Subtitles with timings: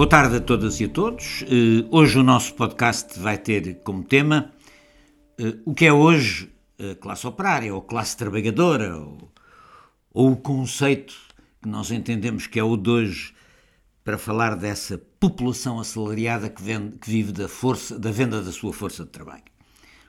[0.00, 1.42] Boa tarde a todas e a todos.
[1.42, 4.50] Uh, hoje o nosso podcast vai ter como tema
[5.38, 9.30] uh, o que é hoje a classe operária ou classe trabalhadora ou,
[10.10, 11.14] ou, o conceito
[11.60, 13.34] que nós entendemos que é o de hoje
[14.02, 18.72] para falar dessa população assalariada que, vende, que vive da, força, da venda da sua
[18.72, 19.44] força de trabalho.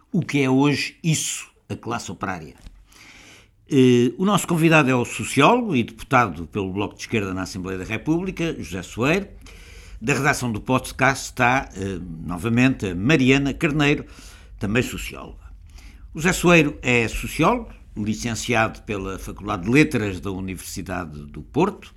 [0.10, 2.56] O que é hoje isso, a classe operária?
[3.70, 7.78] Uh, o nosso convidado é o sociólogo e deputado pelo Bloco de Esquerda na Assembleia
[7.78, 9.28] da República, José Soeiro.
[10.02, 14.04] Da redação do podcast está, uh, novamente, a Mariana Carneiro,
[14.58, 15.52] também socióloga.
[16.12, 21.94] O José Soeiro é sociólogo, licenciado pela Faculdade de Letras da Universidade do Porto,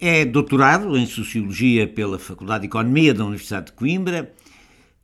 [0.00, 4.34] é doutorado em Sociologia pela Faculdade de Economia da Universidade de Coimbra,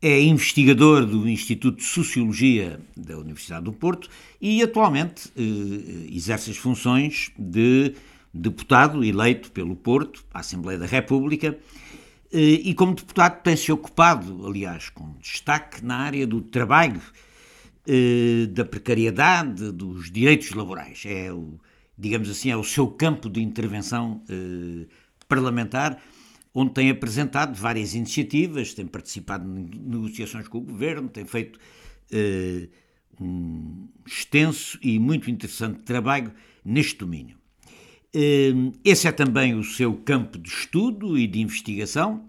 [0.03, 4.09] é investigador do Instituto de Sociologia da Universidade do Porto
[4.41, 7.95] e atualmente eh, exerce as funções de
[8.33, 11.90] deputado eleito pelo Porto, à Assembleia da República, eh,
[12.33, 17.01] e como deputado tem-se ocupado, aliás, com destaque na área do trabalho,
[17.87, 21.03] eh, da precariedade, dos direitos laborais.
[21.07, 21.59] É o,
[21.99, 24.87] digamos assim, é o seu campo de intervenção eh,
[25.27, 26.01] parlamentar
[26.55, 31.59] onde tem apresentado várias iniciativas, tem participado em negociações com o governo, tem feito
[33.21, 36.33] um extenso e muito interessante trabalho
[36.65, 37.40] neste domínio.
[38.15, 42.29] Uh, esse é também o seu campo de estudo e de investigação,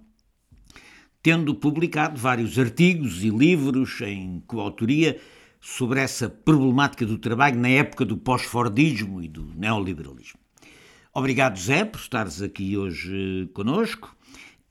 [1.23, 5.19] tendo publicado vários artigos e livros em coautoria
[5.59, 10.39] sobre essa problemática do trabalho na época do pós-fordismo e do neoliberalismo.
[11.13, 14.15] Obrigado, Zé, por estares aqui hoje conosco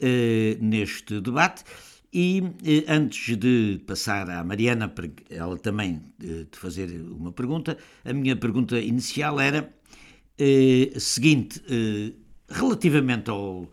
[0.01, 1.65] uh, neste debate.
[2.13, 7.79] E eh, antes de passar à Mariana, para ela também eh, te fazer uma pergunta,
[8.05, 9.73] a minha pergunta inicial era
[10.41, 12.13] eh, seguinte: eh,
[12.49, 13.71] relativamente ao,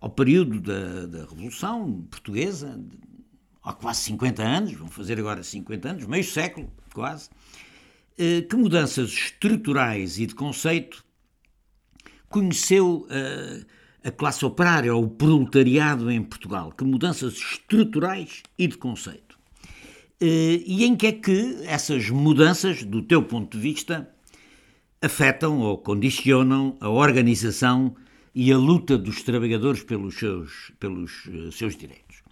[0.00, 2.78] ao período da, da Revolução Portuguesa,
[3.62, 7.30] há quase 50 anos, vão fazer agora 50 anos, meio século quase,
[8.18, 11.04] eh, que mudanças estruturais e de conceito
[12.28, 16.72] conheceu a, a classe operária ou o proletariado em Portugal?
[16.72, 19.38] Que mudanças estruturais e de conceito?
[20.20, 24.08] Eh, e em que é que essas mudanças, do teu ponto de vista,
[25.02, 27.94] afetam ou condicionam a organização
[28.34, 32.22] e a luta dos trabalhadores pelos seus, pelos eh, seus direitos?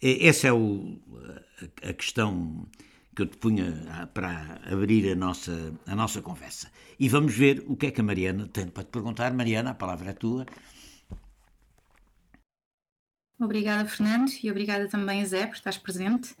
[0.00, 0.98] Essa é o,
[1.82, 2.66] a questão
[3.14, 6.70] que eu te punha para abrir a nossa, a nossa conversa.
[7.00, 9.32] E vamos ver o que é que a Mariana tem para te perguntar.
[9.34, 10.46] Mariana, a palavra é tua.
[13.40, 16.34] Obrigada, Fernando, e obrigada também, Zé, por estares presente.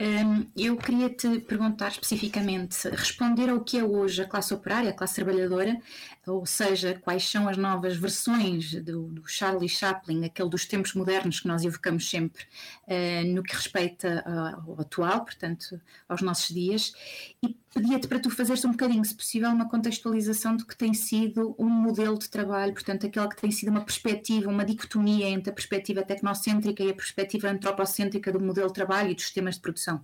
[0.00, 4.94] Um, eu queria te perguntar especificamente, responder ao que é hoje a classe operária, a
[4.94, 5.78] classe trabalhadora,
[6.26, 11.40] ou seja, quais são as novas versões do, do Charlie Chaplin, aquele dos tempos modernos
[11.40, 12.42] que nós evocamos sempre,
[12.86, 14.24] uh, no que respeita
[14.66, 15.78] ao atual, portanto,
[16.08, 16.94] aos nossos dias,
[17.42, 21.54] e pedia-te para tu fazeres um bocadinho, se possível, uma contextualização do que tem sido
[21.58, 25.52] um modelo de trabalho, portanto, aquela que tem sido uma perspectiva, uma dicotomia entre a
[25.52, 30.00] perspectiva tecnocêntrica e a perspectiva antropocêntrica do modelo de trabalho e dos sistemas de produção.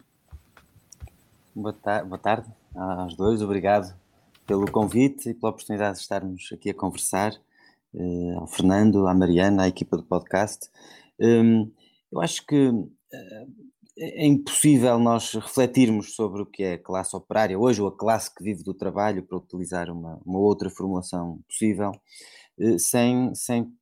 [1.55, 3.95] Boa, ta boa tarde aos dois, obrigado
[4.47, 7.33] pelo convite e pela oportunidade de estarmos aqui a conversar,
[7.95, 10.71] uh, ao Fernando, à Mariana, à equipa do podcast.
[11.19, 11.71] Um,
[12.13, 12.87] eu acho que uh,
[13.99, 18.35] é impossível nós refletirmos sobre o que é a classe operária hoje, ou a classe
[18.35, 21.93] que vive do trabalho, para utilizar uma, uma outra formulação possível,
[22.59, 23.73] eh, sem, sem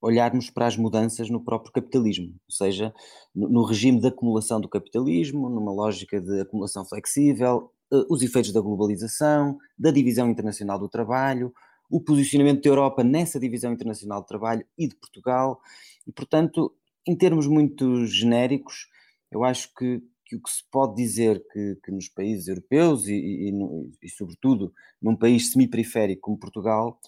[0.00, 2.94] olharmos para as mudanças no próprio capitalismo, ou seja,
[3.34, 8.52] no, no regime de acumulação do capitalismo, numa lógica de acumulação flexível, eh, os efeitos
[8.52, 11.52] da globalização, da divisão internacional do trabalho,
[11.90, 15.60] o posicionamento da Europa nessa divisão internacional do trabalho e de Portugal,
[16.06, 16.72] e portanto,
[17.04, 18.86] em termos muito genéricos,
[19.30, 23.14] eu acho que, que o que se pode dizer que, que nos países europeus e,
[23.14, 26.98] e, e, e, sobretudo, num país semi-periférico como Portugal,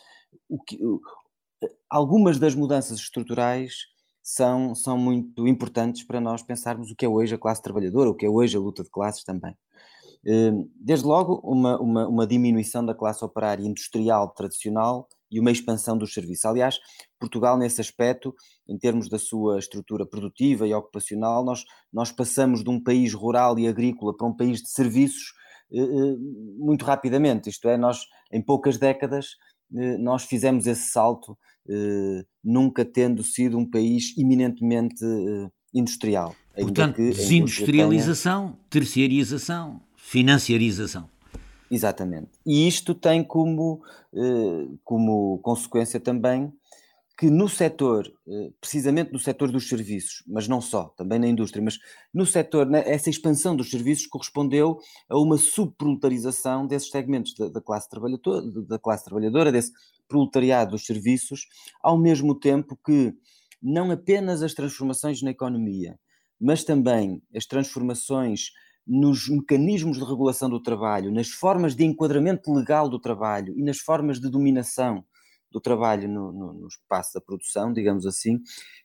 [0.67, 0.79] que,
[1.89, 3.87] algumas das mudanças estruturais
[4.23, 8.15] são, são muito importantes para nós pensarmos o que é hoje a classe trabalhadora, o
[8.15, 9.57] que é hoje a luta de classes também.
[10.25, 15.97] Hum, desde logo, uma, uma, uma diminuição da classe operária industrial tradicional e uma expansão
[15.97, 16.45] dos serviços.
[16.45, 16.79] Aliás,
[17.19, 18.35] Portugal, nesse aspecto,
[18.69, 23.59] em termos da sua estrutura produtiva e ocupacional, nós, nós passamos de um país rural
[23.59, 25.33] e agrícola para um país de serviços
[25.73, 26.17] eh, eh,
[26.59, 27.49] muito rapidamente.
[27.49, 29.31] Isto é, nós, em poucas décadas,
[29.75, 31.37] eh, nós fizemos esse salto,
[32.43, 35.05] nunca tendo sido um país eminentemente
[35.73, 36.35] industrial.
[36.57, 38.59] Portanto, desindustrialização, tenha...
[40.13, 41.09] financiarização.
[41.71, 42.29] Exatamente.
[42.45, 43.83] E isto tem como,
[44.15, 46.53] eh, como consequência também
[47.17, 51.65] que no setor, eh, precisamente no setor dos serviços, mas não só, também na indústria,
[51.65, 51.79] mas
[52.13, 54.79] no setor, né, essa expansão dos serviços correspondeu
[55.09, 59.73] a uma subproletarização desses segmentos da, da, classe trabalhadora, da classe trabalhadora, desse
[60.07, 61.47] proletariado dos serviços,
[61.83, 63.15] ao mesmo tempo que
[63.63, 65.99] não apenas as transformações na economia,
[66.39, 68.51] mas também as transformações
[68.87, 73.79] nos mecanismos de regulação do trabalho, nas formas de enquadramento legal do trabalho e nas
[73.79, 75.05] formas de dominação
[75.51, 78.41] do trabalho no, no, no espaço da produção, digamos assim,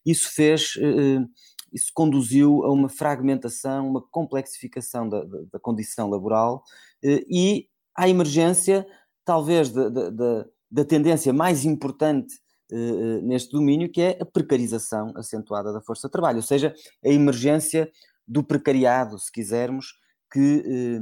[0.05, 1.25] isso fez, eh,
[1.73, 6.61] isso conduziu a uma fragmentação, uma complexificação da, da, da condição laboral
[7.03, 8.85] eh, e à emergência,
[9.23, 12.35] talvez, da, da, da tendência mais importante
[12.69, 17.09] eh, neste domínio, que é a precarização acentuada da força de trabalho, ou seja, a
[17.09, 17.89] emergência
[18.27, 19.93] do precariado, se quisermos,
[20.31, 21.01] que,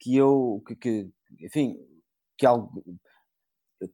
[0.00, 1.10] que eu, que, que
[1.40, 1.76] enfim,
[2.38, 2.82] que algo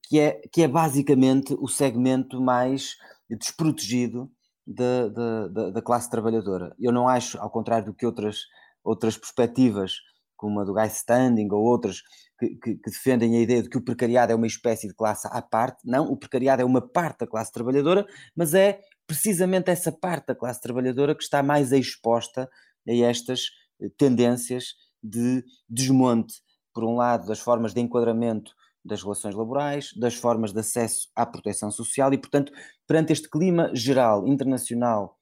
[0.02, 2.96] que é, que é basicamente o segmento mais
[3.28, 4.30] desprotegido
[4.66, 6.74] da, da, da, classe trabalhadora.
[6.78, 8.40] Eu não acho, ao contrário do que outras,
[8.84, 9.94] outras perspectivas,
[10.36, 12.02] como a do Guy Standing ou outras,
[12.38, 15.26] que, que, que, defendem a ideia de que o precariado é uma espécie de classe
[15.30, 15.80] à parte.
[15.84, 20.34] Não, o precariado é uma parte da classe trabalhadora, mas é precisamente essa parte da
[20.34, 22.48] classe trabalhadora que está mais exposta
[22.88, 23.50] a estas
[23.80, 26.34] eh, tendências de desmonte,
[26.72, 28.52] por um lado, das formas de enquadramento
[28.84, 32.52] das relações laborais, das formas de acesso à proteção social e, portanto,
[32.86, 35.18] perante este clima geral, internacional,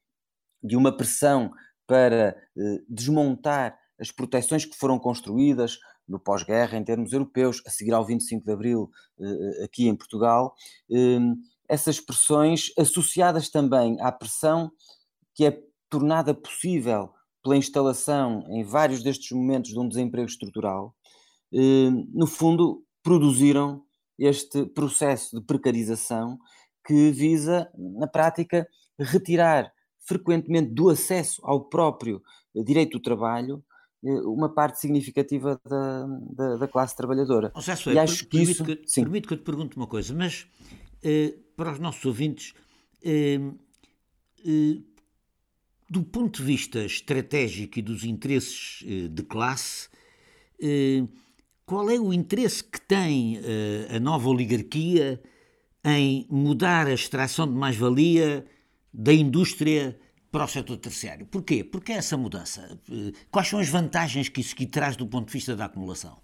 [0.62, 1.50] de uma pressão
[1.86, 7.92] para eh, desmontar as proteções que foram construídas no pós-guerra em termos europeus, a seguir
[7.92, 8.90] ao 25 de Abril
[9.20, 10.54] eh, aqui em Portugal,
[10.90, 11.18] eh,
[11.68, 14.70] essas pressões associadas também à pressão
[15.34, 17.12] que é tornada possível
[17.46, 20.92] pela instalação em vários destes momentos de um desemprego estrutural,
[21.54, 23.84] eh, no fundo produziram
[24.18, 26.38] este processo de precarização
[26.84, 28.66] que visa, na prática,
[28.98, 32.20] retirar frequentemente do acesso ao próprio
[32.64, 33.62] direito do trabalho
[34.04, 37.52] eh, uma parte significativa da, da, da classe trabalhadora.
[37.54, 38.64] José, e acho que isso...
[38.64, 39.02] Que, sim.
[39.02, 40.48] Permite que eu te pergunte uma coisa, mas
[41.00, 42.54] eh, para os nossos ouvintes,
[43.04, 43.38] eh,
[44.44, 44.95] eh,
[45.88, 49.88] do ponto de vista estratégico e dos interesses eh, de classe,
[50.60, 51.04] eh,
[51.64, 55.20] qual é o interesse que tem uh, a nova oligarquia
[55.84, 58.46] em mudar a extração de mais-valia
[58.94, 59.98] da indústria
[60.30, 61.26] para o setor terciário?
[61.26, 61.64] Porquê?
[61.64, 62.80] Porque essa mudança?
[63.32, 66.16] Quais são as vantagens que isso que traz do ponto de vista da acumulação?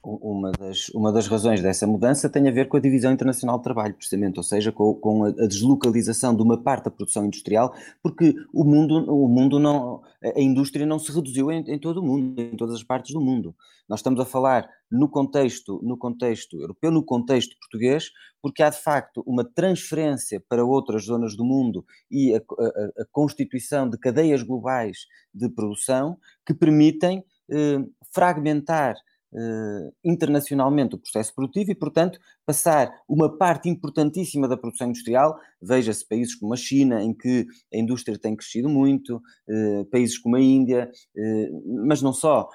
[0.00, 3.64] Uma das, uma das razões dessa mudança tem a ver com a divisão internacional de
[3.64, 8.32] trabalho, precisamente, ou seja, com, com a, deslocalização de uma parte da produção industrial, porque
[8.52, 12.40] o mundo, o mundo não, a indústria não se reduziu em, em todo o mundo,
[12.40, 13.56] em todas as partes do mundo.
[13.88, 18.80] Nós estamos a falar no contexto, no contexto europeu, no contexto português, porque há de
[18.80, 24.44] facto uma transferência para outras zonas do mundo e a, a, a constituição de cadeias
[24.44, 27.78] globais de produção que permitem eh,
[28.12, 28.94] fragmentar
[29.34, 36.06] Uh, internacionalmente o processo produtivo e, portanto, passar uma parte importantíssima da produção industrial, veja-se
[36.06, 40.40] países como a China, em que a indústria tem crescido muito, uh, países como a
[40.40, 42.46] Índia, uh, mas não só,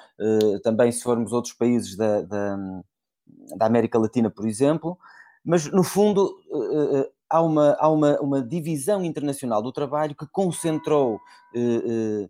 [0.63, 2.57] também se formos outros países da, da,
[3.57, 4.99] da, América Latina, por exemplo,
[5.43, 6.35] mas no fundo
[7.29, 11.19] há, uma, há uma, uma divisão internacional do trabalho que concentrou
[11.55, 12.29] em,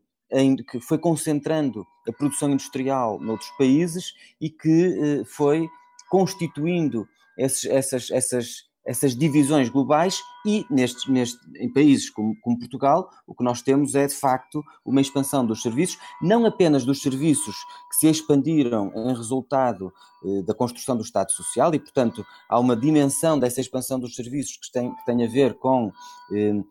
[0.68, 5.68] que foi concentrando a produção industrial noutros países e que eh, foi
[6.10, 7.08] constituindo
[7.38, 13.36] esses, essas, essas, essas divisões globais e neste, neste, em países como, como, Portugal, o
[13.36, 17.56] que nós temos é de facto uma expansão dos serviços, não apenas dos serviços
[17.90, 19.92] que se expandiram em resultado
[20.26, 24.56] eh, da construção do Estado Social e, portanto, há uma dimensão dessa expansão dos serviços
[24.56, 25.92] que tem, que tem a ver com
[26.32, 26.64] eh,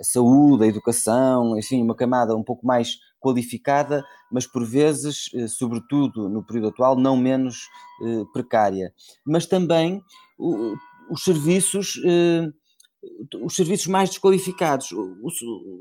[0.00, 5.48] a saúde, a educação, enfim, uma camada um pouco mais qualificada, mas por vezes, eh,
[5.48, 7.68] sobretudo no período atual, não menos
[8.02, 8.92] eh, precária.
[9.24, 10.02] Mas também
[11.10, 12.48] os serviços, eh,
[13.42, 14.92] os serviços mais desqualificados.
[14.92, 15.16] O,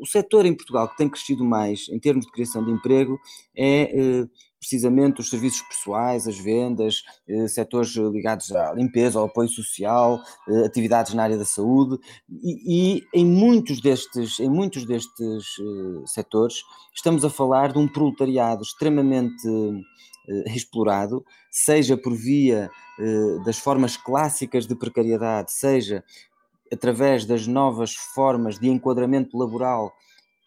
[0.02, 3.20] o, setor em Portugal que tem crescido mais em termos de criação de emprego
[3.56, 4.28] é eh,
[4.60, 10.22] precisamente os serviços pessoais, as vendas, eh, setores ligados à limpeza, ao apoio social,
[10.66, 11.98] atividades na área da saúde
[12.30, 15.46] e, e em muitos destes, em muitos destes
[16.08, 16.56] setores
[16.96, 19.48] estamos a falar de um proletariado extremamente
[20.48, 26.04] explorado, seja por via eh, das formas clássicas de precariedade, seja
[26.72, 29.94] através das novas formas de enquadramento laboral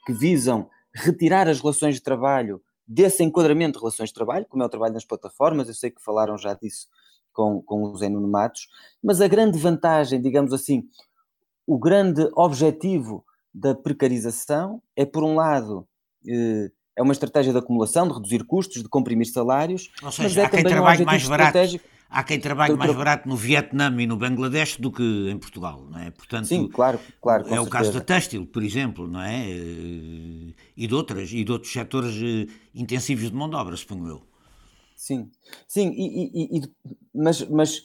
[0.05, 4.67] que visam retirar as relações de trabalho desse enquadramento de relações de trabalho, como é
[4.67, 6.89] o trabalho nas plataformas, eu sei que falaram já disso
[7.33, 8.67] com, com os Nuno Matos,
[9.03, 10.89] mas a grande vantagem, digamos assim,
[11.67, 15.87] o grande objetivo da precarização é, por um lado,
[16.27, 20.37] eh, é uma estratégia de acumulação, de reduzir custos, de comprimir salários, Ou seja, mas
[20.37, 21.59] é há quem trabalhe um mais barato.
[22.11, 25.99] Há quem trabalhe mais barato no Vietnã e no Bangladesh do que em Portugal, não
[26.01, 26.11] é?
[26.11, 27.47] Portanto, Sim, claro, claro.
[27.55, 29.47] É o caso da têxtil, por exemplo, não é?
[29.47, 34.23] E de outras, e de outros setores eh, intensivos de mão de obra, suponho eu.
[34.97, 35.31] Sim,
[35.69, 36.71] sim, e, e, e,
[37.15, 37.83] mas, mas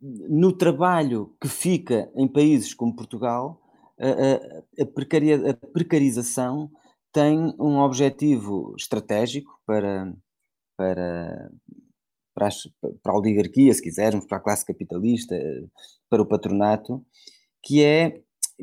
[0.00, 3.60] no trabalho que fica em países como Portugal,
[3.98, 6.70] a, a, a precarização
[7.12, 10.12] tem um objetivo estratégico para,
[10.76, 11.50] para,
[12.34, 12.68] para, as,
[13.02, 15.36] para a oligarquia, se quisermos, para a classe capitalista,
[16.08, 17.04] para o patronato,
[17.62, 18.20] que é,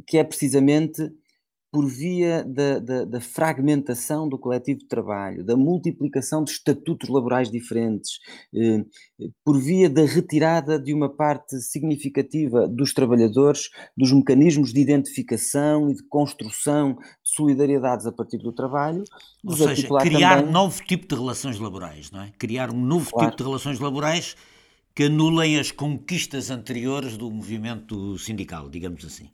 [0.08, 1.12] que é precisamente
[1.76, 7.52] por via da, da, da, fragmentação do coletivo de trabalho, da multiplicação de estatutos laborais
[7.52, 8.12] diferentes,
[8.56, 8.86] eh,
[9.44, 15.96] por via da retirada de uma parte significativa dos trabalhadores dos mecanismos de identificação e
[15.96, 17.02] de construção de
[17.36, 19.04] solidariedades a partir do trabalho.
[19.46, 20.48] Ou seja, criar também...
[20.48, 22.32] um novo tipo de relações laborais, não é?
[22.40, 23.32] Criar um novo claro.
[23.32, 24.38] tipo de relações laborais
[24.96, 29.30] que anulem as conquistas anteriores do movimento sindical, digamos assim.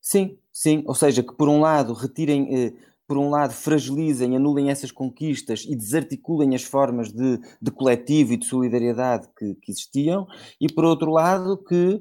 [0.00, 2.72] Sim, sim, ou seja, que por um lado retirem, eh,
[3.06, 8.36] por um lado fragilizem, anulem essas conquistas e desarticulem as formas de, de coletivo e
[8.36, 10.26] de solidariedade que, que, existiam,
[10.60, 12.00] e por outro lado que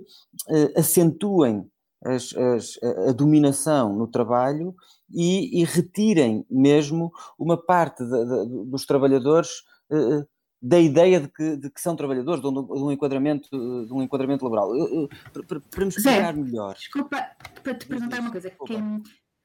[0.50, 1.70] eh, acentuem
[2.06, 2.79] as, as,
[3.10, 4.74] a, dominação no trabalho
[5.12, 9.50] e, e, retirem mesmo uma parte de, de, dos trabalhadores
[9.91, 10.25] eh,
[10.62, 13.50] da ideia de que, de que são trabalhadores, de um, de um, enquadramento,
[13.86, 14.72] de um enquadramento laboral.
[15.48, 16.75] para, para nos explicar melhor.
[16.75, 17.28] Desculpa,
[17.63, 18.50] para te perguntar uma coisa.
[18.50, 18.75] Que,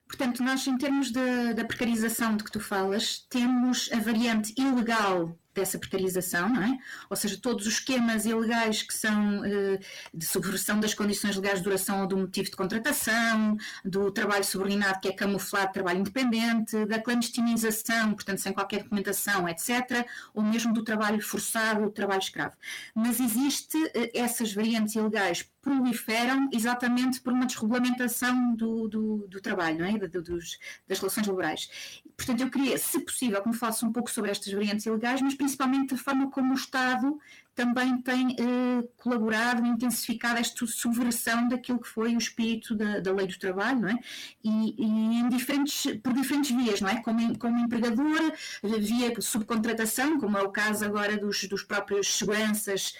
[0.08, 5.78] portanto, nós, em termos da precarização de que tu falas, temos a variante ilegal dessa
[5.78, 6.78] precarização, não é?
[7.08, 9.78] Ou seja, todos os esquemas ilegais que são eh,
[10.12, 15.00] de subversão das condições legais de duração ou do motivo de contratação, do trabalho subordinado
[15.00, 20.82] que é camuflado trabalho independente, da clandestinização, portanto sem qualquer documentação, etc., ou mesmo do
[20.82, 22.56] trabalho forçado, do trabalho escravo.
[22.94, 29.78] Mas existe eh, essas variantes ilegais proliferam exatamente por uma desregulamentação do, do, do trabalho,
[29.78, 29.98] não é?
[29.98, 32.02] De, dos, das relações laborais.
[32.16, 35.34] Portanto, eu queria, se possível, que me falasse um pouco sobre estas variantes ilegais, mas
[35.34, 37.18] principalmente a forma como o Estado
[37.54, 43.26] também tem eh, colaborado, intensificado esta subversão daquilo que foi o espírito da, da lei
[43.26, 43.98] do trabalho, não é?
[44.42, 47.00] E, e diferentes, por diferentes vias, não é?
[47.02, 48.32] Como, como empregador,
[48.62, 52.94] via subcontratação, como é o caso agora dos, dos próprios seguranças,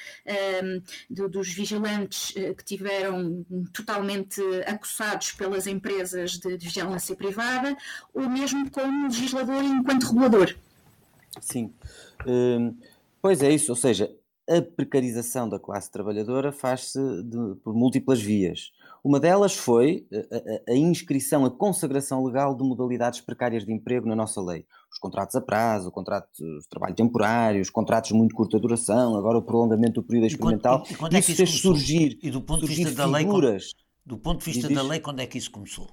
[0.62, 7.76] um, do, dos vigilantes uh, que tiveram totalmente acossados pelas empresas de, de vigilância privada,
[8.12, 10.54] ou mesmo como legislador enquanto regulador.
[11.40, 11.73] Sim.
[12.26, 12.76] Hum,
[13.20, 14.11] pois é isso, ou seja,
[14.48, 16.98] a precarização da classe trabalhadora faz-se
[17.62, 18.72] por múltiplas vias.
[19.02, 24.06] Uma delas foi a, a, a, inscrição, a consagração legal de modalidades precárias de emprego
[24.06, 24.66] na nossa lei.
[24.90, 29.16] Os contratos a prazo, o contrato de trabalho temporário, os contratos de muito curta duração,
[29.16, 30.76] agora o prolongamento do período experimental.
[30.76, 33.06] E, quando, e, quando é que isso fez surgir, e do ponto de vista da
[33.06, 33.26] lei,
[34.06, 35.86] do ponto de vista da lei, quando é que isso começou?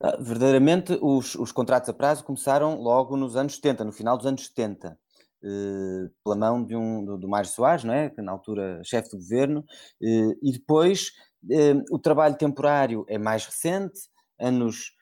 [0.00, 4.26] Ah, verdadeiramente, os, os contratos a prazo começaram logo nos anos 70, no final dos
[4.26, 4.98] anos 70.
[5.42, 8.10] Eh, pela mão de um, do, do Mário Soares, não é?
[8.10, 9.64] que na altura chefe do governo,
[10.02, 11.12] eh, e depois
[11.48, 14.00] eh, o trabalho temporário é mais recente,
[14.38, 14.96] anos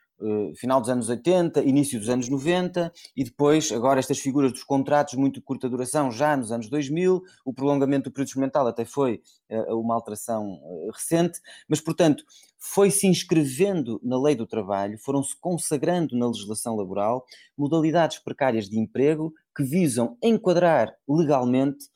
[0.55, 5.13] final dos anos 80, início dos anos 90 e depois agora estas figuras dos contratos
[5.13, 9.21] muito de curta duração já nos anos 2000, o prolongamento do período experimental até foi
[9.69, 10.59] uma alteração
[10.91, 11.39] recente,
[11.69, 12.23] mas portanto
[12.57, 17.23] foi-se inscrevendo na lei do trabalho, foram-se consagrando na legislação laboral
[17.55, 21.87] modalidades precárias de emprego que visam enquadrar legalmente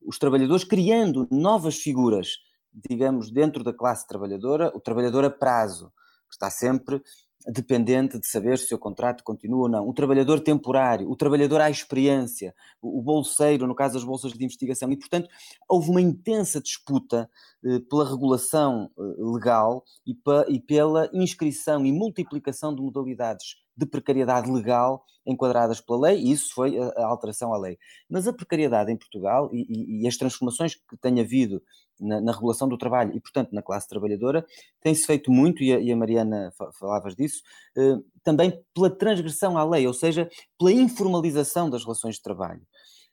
[0.00, 2.38] os trabalhadores, criando novas figuras,
[2.72, 5.92] digamos, dentro da classe trabalhadora, o trabalhador a prazo,
[6.28, 7.02] que está sempre
[7.48, 9.88] dependente de saber se o contrato continua ou não.
[9.88, 14.90] O trabalhador temporário, o trabalhador à experiência, o bolseiro, no caso das bolsas de investigação.
[14.92, 15.28] E, portanto,
[15.68, 17.28] houve uma intensa disputa
[17.64, 23.86] eh, pela regulação eh, legal e, pa, e pela inscrição e multiplicação de modalidades de
[23.86, 27.78] precariedade legal enquadradas pela lei, e isso foi a, alteração à lei.
[28.08, 31.62] Mas a precariedade em Portugal e, e, e as transformações que tem havido
[32.00, 34.44] na, na, regulação do trabalho e, portanto, na classe trabalhadora,
[34.80, 37.42] tem-se feito muito, e a, e a Mariana falavas disso,
[37.76, 42.62] eh, também pela transgressão à lei, ou seja, pela informalização das relações de trabalho.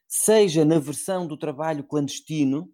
[0.08, 2.68] Seja na versão do trabalho clandestino,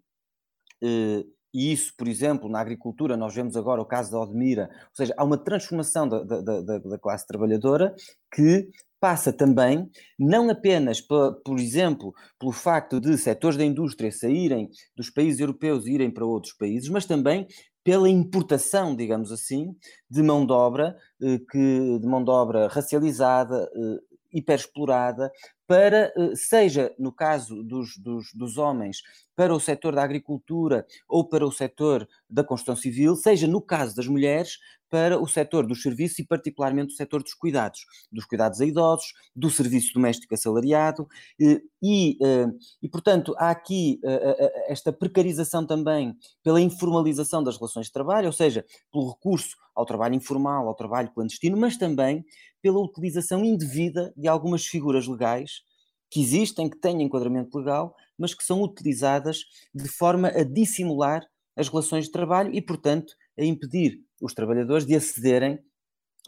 [0.81, 4.95] eh, e isso, por exemplo, na agricultura, nós vemos agora o caso da Odmira, ou
[4.95, 7.95] seja, há uma transformação da, da, da, da classe trabalhadora
[8.29, 8.67] que
[8.99, 15.09] passa também, não apenas, por, por exemplo, pelo facto de setores da indústria saírem dos
[15.09, 17.47] países europeus e irem para outros países, mas também
[17.85, 19.73] pela importação, digamos assim,
[20.09, 25.31] de mão de obra, eh, que, de mão de obra racializada, eh, hiperexplorada,
[25.65, 29.01] para, eh, seja no caso dos, dos, dos, homens,
[29.35, 33.95] para o setor da agricultura ou para o setor da construção civil, seja no caso
[33.95, 34.59] das mulheres,
[34.95, 39.11] para o setor dos serviços e particularmente o setor dos cuidados, dos cuidados a idosos,
[39.35, 41.05] do serviço doméstico assalariado
[41.37, 42.47] e, e, eh,
[42.81, 48.31] e portanto, há aqui eh, esta precarização também pela informalização das relações de trabalho, ou
[48.31, 52.23] seja, pelo recurso ao trabalho informal, ao trabalho clandestino, mas também
[52.61, 55.61] pela utilização indevida de algumas figuras legais
[56.09, 59.39] que existem, que têm enquadramento legal, mas que são utilizadas
[59.73, 61.21] de forma a dissimular
[61.53, 65.59] as relações de trabalho e, portanto, a impedir os trabalhadores de acederem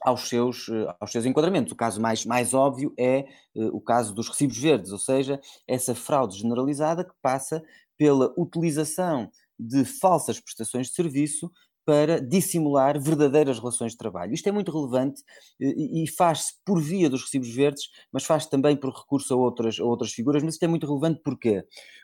[0.03, 1.73] aos seus, eh, aos seus enquadramentos.
[1.73, 3.25] O caso mais, mais óbvio é
[3.55, 7.63] uh, o caso dos recibos verdes, ou seja, essa fraude generalizada que passa
[7.97, 11.51] pela utilização de falsas prestações de serviço
[11.83, 14.33] para dissimular verdadeiras relações de trabalho.
[14.33, 15.23] Isto é muito relevante
[15.57, 19.85] e faz-se por via dos recibos verdes, mas faz-se também por recurso a outras, a
[19.85, 21.63] outras figuras, mas isto é muito relevante porquê?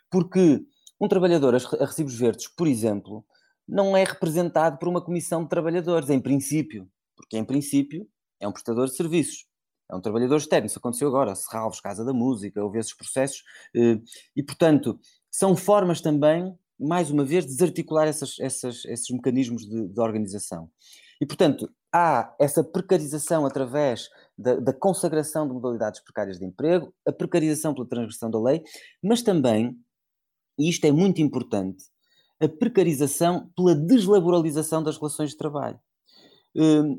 [0.09, 0.65] Porque
[1.01, 3.25] um trabalhador a recibos verdes, por exemplo,
[3.73, 8.07] não é representado por uma comissão de trabalhadores, em princípio, porque em princípio
[8.39, 9.45] é um prestador de serviços,
[9.91, 13.43] é um trabalhador externo, isso aconteceu agora, Serralves, Casa da Música, houve esses processos,
[13.75, 13.99] eh,
[14.35, 14.99] e portanto
[15.31, 20.69] são formas também mais uma vez, desarticular essas, essas, esses mecanismos de, de, organização.
[21.21, 27.11] E, portanto, há essa precarização através da, da, consagração de modalidades precárias de emprego, a
[27.11, 28.63] precarização pela transgressão da lei,
[29.01, 29.77] mas também,
[30.57, 31.85] e isto é muito importante,
[32.43, 35.79] a precarização pela deslaboralização das relações de trabalho.
[36.55, 36.97] Hum,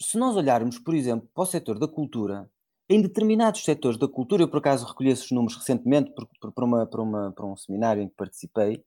[0.00, 2.48] se nós olharmos, por exemplo, para o setor da cultura,
[2.88, 7.02] em determinados setores da cultura, eu por acaso recolhi esses números recentemente para, uma, para,
[7.02, 8.84] uma, para um seminário em que participei,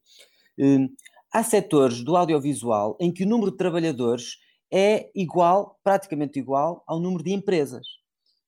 [0.58, 0.88] hum,
[1.32, 4.36] há setores do audiovisual em que o número de trabalhadores
[4.72, 7.86] é igual, praticamente igual, ao número de empresas.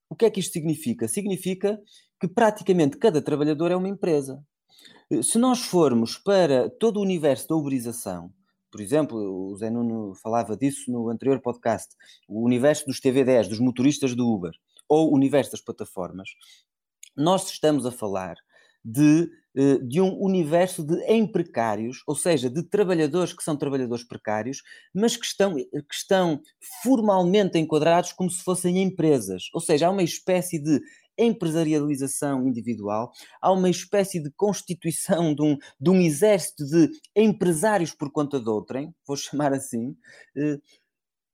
[0.09, 1.09] O que é que isto significa?
[1.09, 1.81] Significa
[2.21, 4.43] que praticamente cada trabalhador é uma empresa.
[5.23, 8.33] Se nós formos para todo o universo da uberização,
[8.71, 11.97] por exemplo, o Zé Nuno falava disso no anterior podcast,
[12.29, 14.53] o universo dos TV10, dos motoristas do Uber
[14.89, 16.31] ou o universo das plataformas,
[17.17, 18.37] nós estamos a falar
[18.85, 24.63] de, eh, de um universo de emprecários, ou seja, de trabalhadores que são trabalhadores precários,
[24.95, 26.41] mas que estão, que estão
[26.83, 29.45] formalmente enquadrados como se fossem empresas.
[29.53, 30.81] Ou seja, há uma espécie de
[31.23, 38.11] empresarialização individual, há uma espécie de constituição de um, de um exército de empresários por
[38.11, 39.97] conta de outrem, vou chamar assim,
[40.37, 40.59] eh,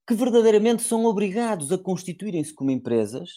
[0.06, 3.28] que verdadeiramente são obrigados a constituírem-se como empresas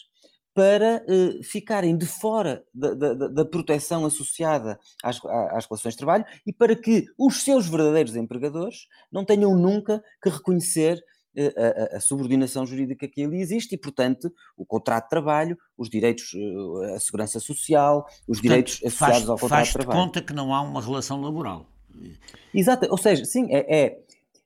[0.54, 6.24] para uh, ficarem de fora da, da, da proteção associada às, às, relações de trabalho
[6.44, 11.02] e para que os seus verdadeiros empregadores não tenham nunca que reconhecer
[11.36, 16.32] a, a, subordinação jurídica que ali existe e, portanto, o contrato de trabalho, os direitos,
[16.34, 20.00] uh, a segurança social, os portanto, direitos associados faz, ao contrato de trabalho.
[20.00, 21.66] conta que não há uma relação laboral.
[22.52, 23.98] Exato, ou seja, sim, é, é,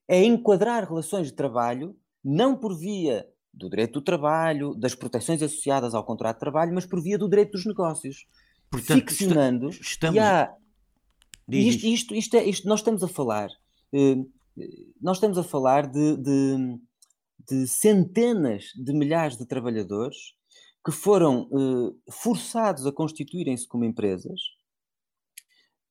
[0.09, 5.94] é enquadrar relações de trabalho não por via do direito do trabalho, das proteções associadas
[5.94, 8.27] ao contrato de trabalho, mas por via do direito dos negócios.
[8.70, 9.68] Portanto, Ficcionando.
[9.68, 10.18] Estamos...
[10.18, 10.53] Há,
[11.49, 13.51] isto, isto, isto, é, isto, nós estamos a falar,
[13.92, 14.16] eh,
[15.01, 16.79] nós estamos a falar de, de,
[17.49, 20.17] de, centenas de milhares de trabalhadores
[20.85, 24.40] que foram eh, forçados a constituírem-se como empresas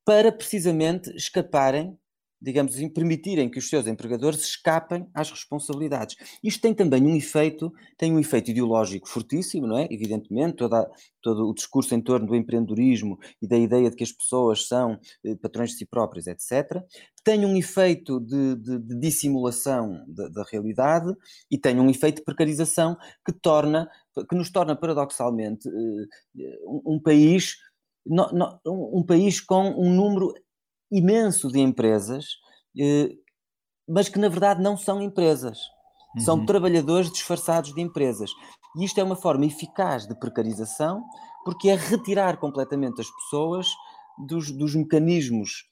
[0.05, 1.97] para precisamente escaparem
[2.43, 6.17] digamos assim, permitirem que os seus empregadores escapem às responsabilidades.
[6.43, 9.87] Isto tem também um efeito, tem um efeito ideológico fortíssimo, não é?
[9.89, 10.85] Evidentemente, toda,
[11.21, 14.99] todo o discurso em torno do empreendedorismo e da ideia de que as pessoas são
[15.25, 16.83] eh, patrões de si próprias, etc.
[17.23, 21.13] Tem um efeito de, de, de dissimulação da, da, realidade
[21.49, 23.89] e tem um efeito de precarização que torna,
[24.29, 27.55] que nos torna paradoxalmente eh, um, um país
[28.05, 30.33] um país com um número
[30.93, 32.25] imenso de empresas,
[32.79, 33.09] eh,
[33.87, 35.59] mas que na verdade não são empresas.
[36.19, 36.45] São uhum.
[36.45, 38.29] trabalhadores disfarçados de empresas.
[38.77, 41.03] E isto é uma forma eficaz de precarização,
[41.43, 43.67] porque é retirar completamente as pessoas
[44.27, 45.65] dos, dos mecanismos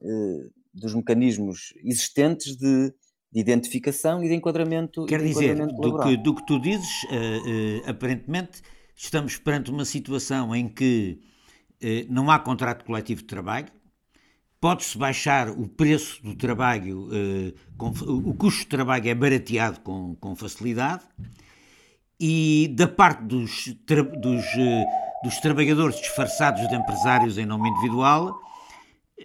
[0.00, 2.94] eh, dos mecanismos existentes de,
[3.32, 5.04] de, identificação e de enquadramento.
[5.06, 8.62] Quer de dizer, enquadramento do, que, do que tu dizes, uh, uh, aparentemente
[8.94, 11.20] estamos perante uma situação em que
[11.82, 13.68] uh, não há contrato coletivo de trabalho,
[14.60, 17.08] pode-se baixar o preço do trabalho,
[17.78, 21.02] com, o custo de trabalho é barateado com, com facilidade,
[22.20, 28.38] e da parte dos, tra, dos, uh, dos trabalhadores disfarçados de empresários em nome individual,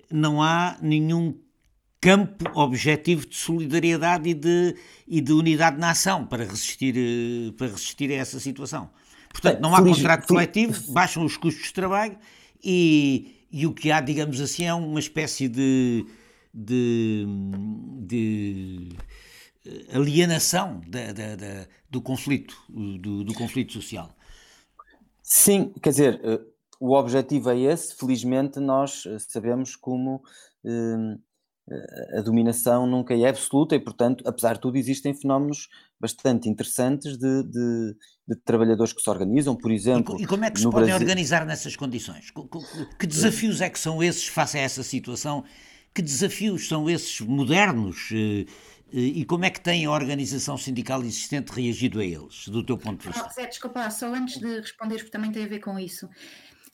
[0.10, 1.38] não há nenhum
[2.00, 7.67] campo objetivo de solidariedade e de, e de unidade na ação para resistir, uh, para
[7.67, 8.89] resistir a essa situação.
[9.30, 12.17] Portanto, não há contrato coletivo, baixam os custos de trabalho
[12.63, 16.05] e, e o que há, digamos assim, é uma espécie de,
[16.53, 17.25] de,
[18.01, 18.89] de
[19.65, 24.15] eh, alienação da, da, da, do conflito, do, do, conflito social.
[25.21, 26.41] Sim, quer dizer, eh,
[26.79, 27.95] o objetivo é esse.
[27.95, 30.23] Felizmente, nós eh, sabemos como
[32.15, 35.67] a dominação nunca é absoluta e, portanto, apesar de tudo, existem fenómenos
[35.99, 37.95] bastante interessantes de, de,
[38.27, 40.19] de trabalhadores que se organizam, por exemplo.
[40.19, 40.95] E, e como é que se podem Brasil...
[40.95, 42.31] organizar nessas condições?
[42.99, 45.43] Que desafios é que são esses face a essa situação?
[45.93, 48.09] Que desafios são esses modernos?
[48.11, 48.45] Eh,
[48.91, 52.77] eh, e como é que tem a organização sindical existente reagido a eles, do teu
[52.77, 53.27] ponto de vista?
[53.29, 56.09] Oh, Zé, desculpa, só antes de responderes, porque também tem a ver com isso.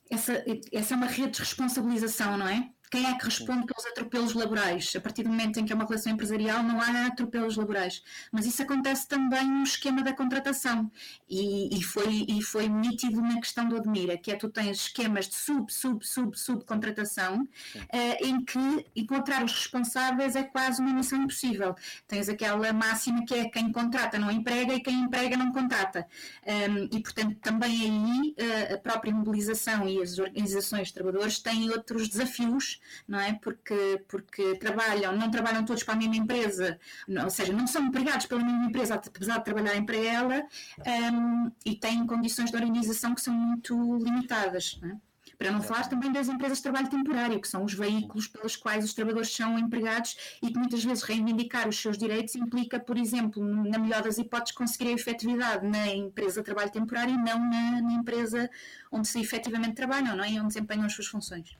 [0.09, 2.69] Essa, essa é uma rede de responsabilização, não é?
[2.91, 4.93] Quem é que responde pelos atropelos laborais?
[4.97, 8.03] A partir do momento em que é uma relação empresarial, não há atropelos laborais.
[8.33, 10.91] Mas isso acontece também no esquema da contratação.
[11.29, 15.29] E, e, foi, e foi nítido na questão do Admira, que é tu tens esquemas
[15.29, 18.59] de sub, sub, sub, subcontratação, uh, em que
[18.93, 21.73] encontrar os responsáveis é quase uma missão impossível.
[22.05, 26.05] Tens aquela máxima que é quem contrata não emprega e quem emprega não contrata.
[26.45, 31.69] Um, e, portanto, também aí uh, a própria mobilização e as organizações de trabalhadores têm
[31.69, 33.33] outros desafios não é?
[33.33, 36.79] Porque, porque trabalham, não trabalham todos para a mesma empresa,
[37.23, 40.43] ou seja, não são empregados pela mesma empresa, apesar de trabalharem para ela,
[41.13, 44.79] um, e têm condições de organização que são muito limitadas.
[44.81, 44.97] Não é?
[45.41, 48.85] Para não falar também das empresas de trabalho temporário, que são os veículos pelos quais
[48.85, 53.43] os trabalhadores são empregados e que muitas vezes reivindicar os seus direitos implica, por exemplo,
[53.43, 57.81] na melhor das hipóteses, conseguir a efetividade na empresa de trabalho temporário e não na,
[57.81, 58.47] na empresa
[58.91, 60.31] onde se efetivamente trabalham, não é?
[60.31, 61.57] E onde desempenham as suas funções.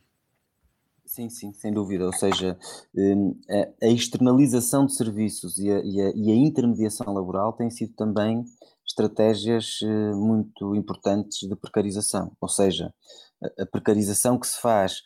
[1.14, 2.06] Sim, sim, sem dúvida.
[2.06, 2.58] Ou seja,
[2.96, 3.38] hum,
[3.84, 8.46] a externalização de serviços e a, e a, e a intermediação laboral têm sido também
[8.88, 12.32] estratégias eh, muito importantes de precarização.
[12.40, 12.94] Ou seja,
[13.60, 15.02] a precarização que se faz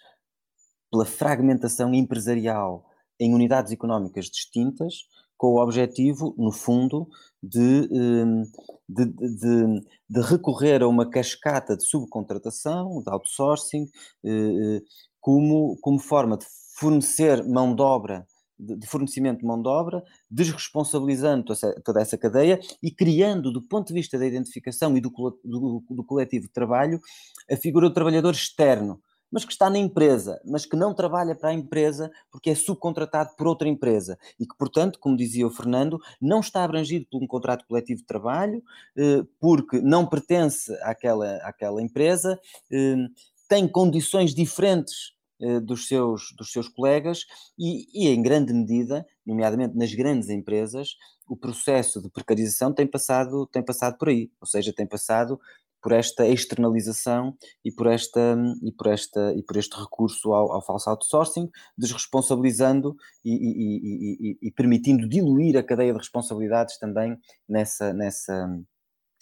[0.91, 2.85] pela fragmentação empresarial
[3.19, 7.07] em unidades económicas distintas, com o objetivo, no fundo,
[7.41, 8.43] de, hum,
[8.87, 13.89] de, de, de recorrer a uma cascata de subcontratação, de outsourcing,
[14.23, 14.81] eh, eh,
[15.25, 16.45] como, como forma de
[16.77, 18.27] fornecer mão de obra,
[18.59, 21.51] de, de fornecimento de mão de obra, desresponsabilizando
[21.83, 25.09] toda essa cadeia e criando, do ponto de vista da identificação e do,
[25.43, 27.01] do, do coletivo de trabalho,
[27.49, 31.49] a figura do trabalhador externo, mas que está na empresa, mas que não trabalha para
[31.49, 35.99] a empresa porque é subcontratado por outra empresa e que, portanto, como dizia o Fernando,
[36.21, 38.61] não está abrangido por um contrato coletivo de trabalho,
[38.95, 42.39] eh, porque não pertence àquela, àquela empresa,
[42.71, 43.07] eh,
[43.47, 45.14] tem condições diferentes
[45.63, 47.25] dos seus, dos seus colegas
[47.59, 50.95] e, e, em grande medida, nomeadamente nas grandes empresas,
[51.27, 55.39] o processo de precarização tem passado, tem passado por aí, ou seja, tem passado
[55.85, 60.65] por esta externalização e por, esta, e por, esta, e por este recurso ao, ao
[60.65, 67.15] falso outsourcing, desresponsabilizando e, e, e, e, permitindo diluir a cadeia de responsabilidades também
[67.47, 68.59] nessa, nessa,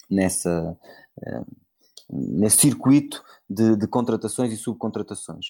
[0.08, 0.78] nessa,
[1.22, 1.44] eh,
[2.10, 5.46] nesse circuito de, de, contratações e subcontratações.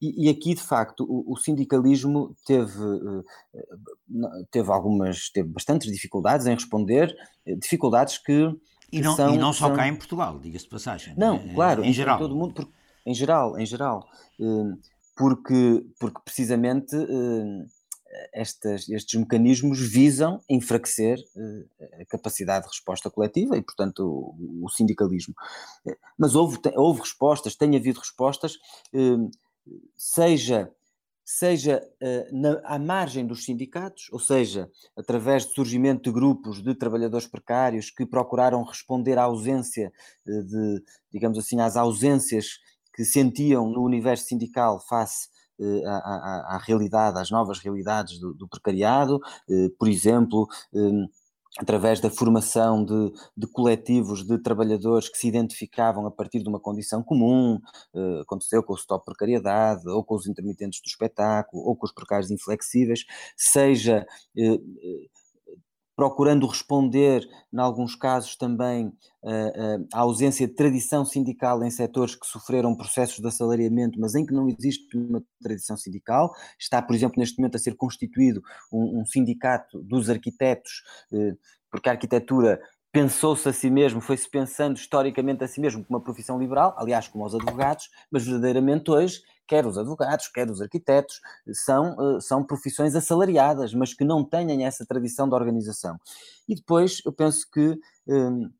[0.00, 2.82] E, e aqui, de facto, o, o, sindicalismo teve,
[3.54, 7.14] eh, teve algumas, teve bastantes dificuldades em responder,
[7.46, 8.54] eh, dificuldades que.
[8.90, 9.76] E não, são, e não só são...
[9.76, 11.14] cá em Portugal, diga-se de passagem.
[11.16, 12.18] Não, é, claro, em, em geral.
[12.18, 12.72] todo mundo, porque,
[13.04, 14.06] em geral, em geral.
[15.16, 16.96] Porque, porque precisamente
[18.32, 24.68] estas, estes mecanismos visam enfraquecer uh, a capacidade de resposta coletiva e, portanto, o, o
[24.68, 25.34] sindicalismo.
[25.86, 28.54] Eh, mas houve, houve respostas, tem havido respostas,
[28.94, 29.30] uh,
[29.96, 30.72] seja,
[31.24, 31.82] seja
[32.32, 37.90] na, à margem dos sindicatos, ou seja, através do surgimento de grupos de trabalhadores precários
[37.90, 39.92] que procuraram responder à ausência
[40.24, 42.58] de, digamos assim, às ausências
[42.98, 45.37] que sentiam no universo sindical face eh,
[45.86, 51.06] à, à, à, realidade, às novas realidades do, do precariado, eh, por exemplo, eh,
[51.58, 56.60] através da formação de, de, coletivos de trabalhadores que se identificavam a partir de uma
[56.60, 57.58] condição comum,
[58.20, 62.30] aconteceu com o stop precariedade, ou com os intermitentes do espetáculo, ou com os precários
[62.30, 63.04] inflexíveis,
[63.36, 64.06] seja
[65.98, 68.92] procurando responder, em alguns casos também,
[69.92, 74.32] à ausência de tradição sindical em setores que sofreram processos de assalariamento, mas em que
[74.32, 76.32] não existe uma tradição sindical.
[76.56, 78.40] Está, por exemplo, neste momento a ser constituído
[78.72, 80.84] um, um sindicato dos arquitetos,
[81.68, 82.60] porque a arquitetura
[82.92, 87.08] pensou-se a si mesmo, foi-se pensando historicamente a si mesmo como uma profissão liberal, aliás,
[87.08, 91.20] como os advogados, mas verdadeiramente hoje, quer os advogados, quer os arquitetos,
[91.52, 95.98] são, eh, são profissões assalariadas, mas que não têm essa tradição de organização.
[96.46, 98.50] E depois, eu penso que, hum,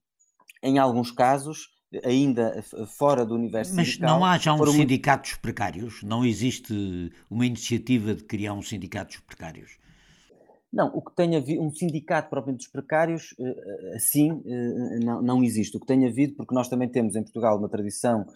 [0.62, 1.68] em alguns casos,
[2.04, 2.62] ainda
[2.98, 4.72] fora do universo Mas não há já um foram...
[4.72, 6.02] sindicatos precários?
[6.02, 9.78] Não existe uma iniciativa de criar um sindicatos precários?
[10.70, 13.34] Não, o que tem havido, um sindicato propriamente dos precários,
[13.94, 14.42] assim,
[15.02, 15.74] não, não existe.
[15.78, 18.26] O que tem havido, porque nós também temos em Portugal uma tradição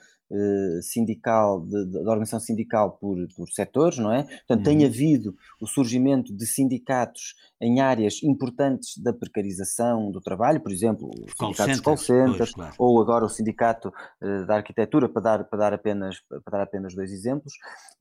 [0.82, 4.22] sindical, de, de, organização sindical por, por setores, não é?
[4.22, 4.62] Portanto, uhum.
[4.62, 11.08] tem havido o surgimento de sindicatos em áreas importantes da precarização do trabalho, por exemplo,
[11.08, 12.74] o sindicato dos call centers, pois, claro.
[12.78, 16.94] ou agora o sindicato uh, da arquitetura, para dar, para, dar apenas, para dar apenas
[16.94, 17.54] dois exemplos.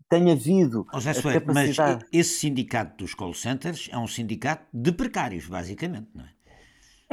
[0.10, 2.04] Tem havido oh, José Soeiro, capacidade...
[2.04, 6.41] Mas esse sindicato dos call centers é um sindicato de precários, basicamente, não é?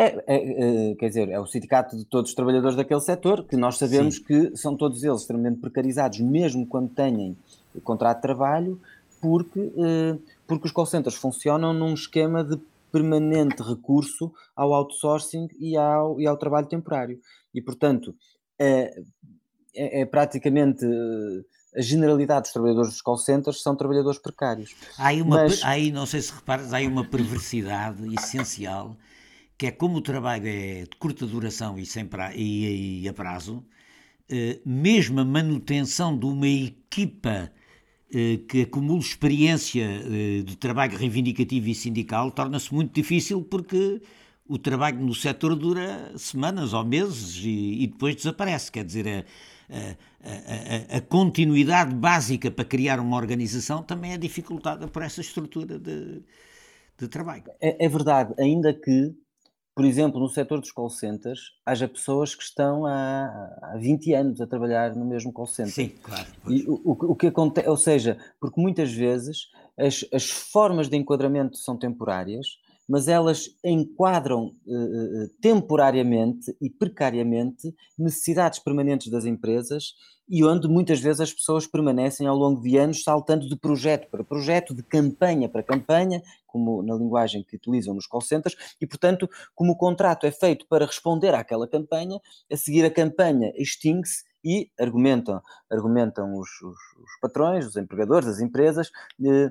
[0.01, 3.57] É, é, é, quer dizer, é o sindicato de todos os trabalhadores daquele setor, que
[3.57, 4.23] nós sabemos Sim.
[4.23, 7.37] que são todos eles extremamente precarizados, mesmo quando têm
[7.83, 8.81] contrato de trabalho,
[9.21, 12.57] porque, eh, porque os call centers funcionam num esquema de
[12.93, 17.21] permanente recurso ao outsourcing e ao, e ao trabalho temporário.
[17.53, 18.15] E, portanto,
[18.57, 19.03] é,
[19.75, 20.87] é, é praticamente
[21.77, 24.77] a generalidade dos trabalhadores dos call centers são trabalhadores precários.
[24.97, 25.63] Há aí, uma, Mas...
[25.65, 28.97] há aí não sei se reparas, há aí uma perversidade essencial
[29.59, 33.13] que é como o trabalho é de curta duração e, sem pra, e, e a
[33.13, 33.65] prazo,
[34.31, 37.51] eh, mesmo a manutenção de uma equipa
[38.15, 44.01] eh, que acumula experiência eh, de trabalho reivindicativo e sindical torna-se muito difícil porque
[44.49, 48.71] o trabalho no setor dura semanas ou meses e, e depois desaparece.
[48.71, 54.89] Quer dizer, a, a, a, a, continuidade básica para criar uma organização também é dificultada
[54.89, 56.23] por essa estrutura de,
[56.97, 57.45] de trabalho.
[57.61, 59.15] É, é verdade, ainda que
[59.79, 63.27] por exemplo, no setor dos call centers, haja pessoas que estão há,
[63.63, 65.73] há 20 anos a trabalhar no mesmo call center.
[65.73, 66.27] Sim, claro.
[66.49, 71.57] E o, o, que acontece, ou seja, porque muitas vezes as, as formas de enquadramento
[71.57, 79.95] são temporárias, mas elas enquadram uh, temporariamente e precariamente necessidades permanentes das empresas
[80.29, 84.23] e onde muitas vezes as pessoas permanecem ao longo de anos saltando de projeto para
[84.23, 89.29] projeto, de campanha para campanha, como na linguagem que utilizam nos call centers, e portanto,
[89.55, 92.21] como o contrato é feito para responder àquela campanha,
[92.51, 98.41] a seguir a campanha extingue-se e argumentam, argumentam os, os, os, patrões, os empregadores, as
[98.41, 98.91] empresas,
[99.25, 99.51] eh,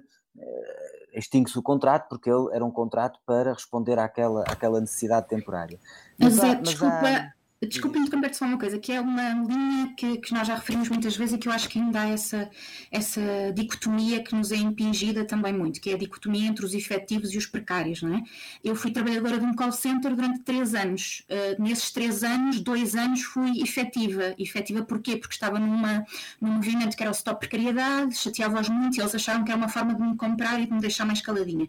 [1.13, 5.79] extingue-se o contrato porque ele era um contrato para responder àquela, àquela necessidade temporária.
[6.19, 7.33] Mas, mas, há, mas desculpa, há...
[7.59, 11.17] Desculpe interromper só uma coisa, que é uma linha que, que, nós já referimos muitas
[11.17, 12.47] vezes e que eu acho que ainda há essa,
[12.91, 13.19] essa
[13.51, 17.37] dicotomia que nos é impingida também muito, que é a dicotomia entre os efetivos e
[17.37, 18.21] os precários, não é?
[18.63, 21.25] Eu fui trabalhadora de um call center durante três anos.
[21.27, 24.35] Uh, nesses três anos, dois anos fui efetiva.
[24.37, 25.17] Efetiva porquê?
[25.17, 26.05] Porque estava numa,
[26.39, 29.69] num movimento que era o stop precariedade, chateava-os muito e eles acharam que era uma
[29.69, 31.67] forma de me comprar e de me deixar mais caladinha.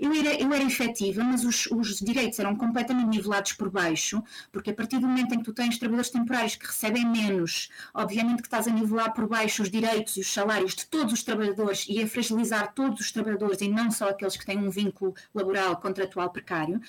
[0.00, 4.70] Eu era, eu era efetiva, mas os, os direitos eram completamente nivelados por baixo, porque
[4.70, 8.42] a partir do momento momento em que tu tens trabalhadores temporários que recebem menos, obviamente
[8.42, 11.86] que estás a nivelar por baixo os direitos e os salários de todos os trabalhadores
[11.88, 15.76] e a fragilizar todos os trabalhadores e não só aqueles que têm um vínculo laboral
[15.76, 16.80] contratual precário,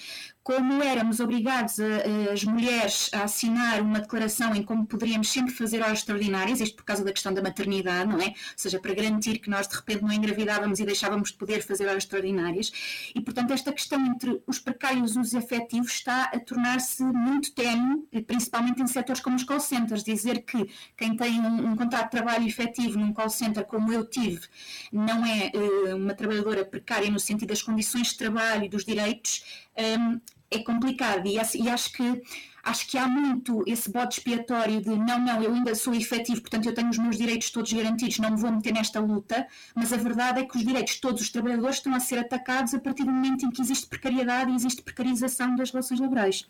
[0.48, 5.82] como éramos obrigados a, as mulheres a assinar uma declaração em como poderíamos sempre fazer
[5.82, 8.28] horas extraordinárias, isto por causa da questão da maternidade, não é?
[8.28, 11.86] Ou seja, para garantir que nós de repente não engravidávamos e deixávamos de poder fazer
[11.88, 12.72] horas extraordinárias.
[13.14, 18.08] E, portanto, esta questão entre os precários e os efetivos está a tornar-se muito tenue,
[18.28, 20.04] principalmente em setores como os call centers.
[20.04, 24.06] Dizer que quem tem um, um contrato de trabalho efetivo num call center, como eu
[24.06, 24.48] tive,
[24.92, 29.44] não é uh, uma trabalhadora precária no sentido das condições de trabalho e dos direitos.
[29.78, 32.22] Um, é complicado e, e acho que
[32.64, 36.66] acho que há muito esse bode expiatório de não, não, eu ainda sou efetivo, portanto
[36.66, 39.98] eu tenho os meus direitos todos garantidos, não me vou meter nesta luta, mas a
[39.98, 43.06] verdade é que os direitos de todos os trabalhadores estão a ser atacados a partir
[43.06, 46.46] do momento em que existe precariedade e existe precarização das relações laborais.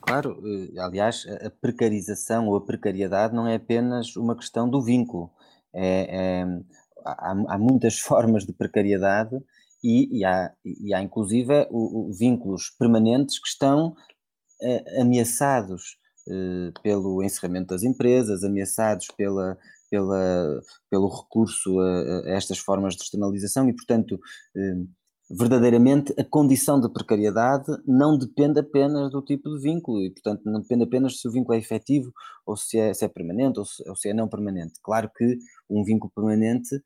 [0.00, 5.30] Claro, eh, aliás, a precarização ou a precariedade não é apenas uma questão do vínculo.
[5.74, 6.44] É, é
[7.04, 9.36] há, há muitas formas de precariedade
[9.82, 16.80] e, e, há, e há inclusive o, o vínculos permanentes que estão uh, ameaçados uh,
[16.82, 19.58] pelo encerramento das empresas, ameaçados pela,
[19.90, 24.20] pela, pelo recurso a, a, estas formas de externalização e, portanto,
[25.32, 30.60] verdadeiramente a condição de precariedade não depende apenas do tipo de vínculo e, portanto, não
[30.60, 32.12] depende apenas se o vínculo é efetivo
[32.44, 34.74] ou se é, se é permanente ou se, ou se é não permanente.
[34.82, 35.38] Claro que
[35.70, 36.82] um vínculo permanente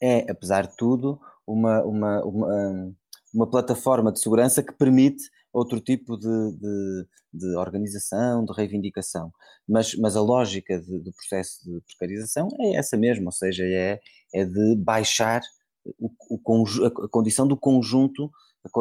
[0.00, 2.92] é, apesar de tudo, uma, uma, uma,
[3.34, 9.32] uma plataforma de segurança que permite outro tipo de, de, de organização, de reivindicação.
[9.68, 13.98] Mas, mas a lógica de, do processo de precarização é essa mesmo, ou seja, é,
[14.32, 15.40] é de baixar
[15.84, 18.30] o, o, a condição do conjunto,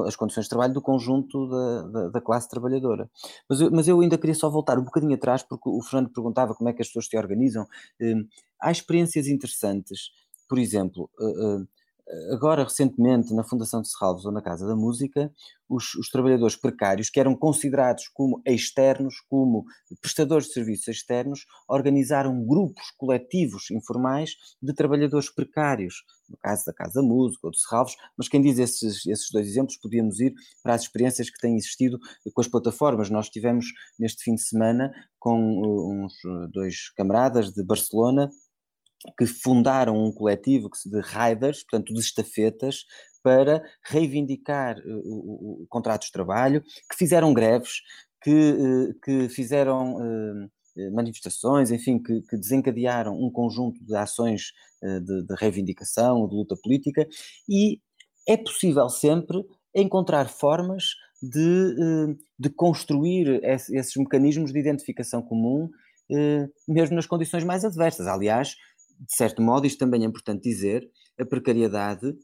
[0.06, 3.10] as condições de trabalho do conjunto da, da, da classe trabalhadora.
[3.50, 6.54] Mas eu, mas eu ainda queria só voltar um bocadinho atrás, porque o Fernando perguntava
[6.54, 7.68] como é que as pessoas se organizam.
[8.02, 8.28] Hum,
[8.62, 10.12] há experiências interessantes,
[10.50, 11.68] por exemplo, uh, uh,
[12.32, 15.32] agora recentemente na Fundação de Serralves ou na Casa da Música,
[15.70, 19.66] os, os, trabalhadores precários, que eram considerados como externos, como
[20.02, 27.02] prestadores de serviços externos, organizaram grupos coletivos informais de trabalhadores precários, no caso da Casa
[27.02, 30.74] da Música ou de Serralves, mas quem diz esses, esses dois exemplos, podíamos ir para
[30.74, 32.00] as experiências que têm existido
[32.34, 33.10] com as plataformas.
[33.10, 33.66] Nós tivemos
[34.00, 38.30] neste fim de semana com uh, uns uh, dois camaradas de Barcelona,
[39.18, 42.86] que fundaram um coletivo de riders, portanto de estafetas,
[43.28, 47.82] para reivindicar uh, o, o, contratos de trabalho, que fizeram greves,
[48.24, 55.26] que, uh, que fizeram uh, manifestações, enfim, que, que, desencadearam um conjunto de ações de,
[55.26, 57.08] de reivindicação, de luta política,
[57.50, 57.82] e
[58.30, 65.68] é possível sempre encontrar formas de, de construir esses mecanismos de identificação comum,
[66.68, 68.06] mesmo nas condições mais adversas.
[68.06, 68.56] Aliás,
[69.00, 72.16] de certo modo, isto também é importante dizer, a precariedade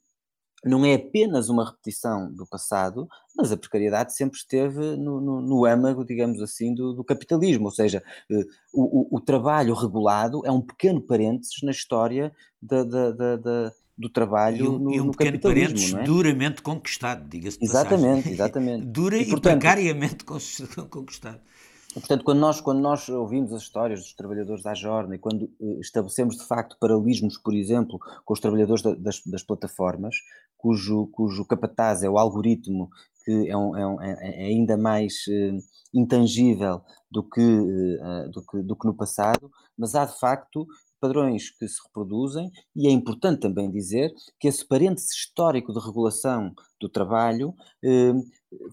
[0.65, 5.65] não é apenas uma repetição do passado, mas a precariedade sempre esteve no, no, no
[5.65, 10.51] âmago, digamos assim, do, do capitalismo, ou seja, eh, o, o, o, trabalho regulado é
[10.51, 12.31] um pequeno parênteses na história
[12.62, 16.03] da, da, da, da do trabalho e um, no, e um no pequeno parênteses é?
[16.03, 18.33] duramente conquistado, diga-se Exatamente, passagem.
[18.33, 18.86] exatamente.
[18.91, 20.25] Dura e, e portanto, precariamente
[20.89, 21.39] conquistado.
[21.93, 25.79] Portanto, quando nós, quando nós ouvimos as histórias dos trabalhadores da Jorna e quando eh,
[25.79, 30.15] estabelecemos de facto paralelismos, por exemplo, com os trabalhadores da, das, das, plataformas,
[30.58, 32.89] cujo, cujo capataz é o algoritmo
[33.23, 35.58] que é, um, é, um, é, é ainda mais eh,
[35.93, 40.65] intangível do que, eh, do, que, do que no passado, mas há de facto
[41.03, 46.53] padrões que se reproduzem e é importante também dizer que esse parêntese histórico de regulação
[46.79, 48.13] do trabalho eh,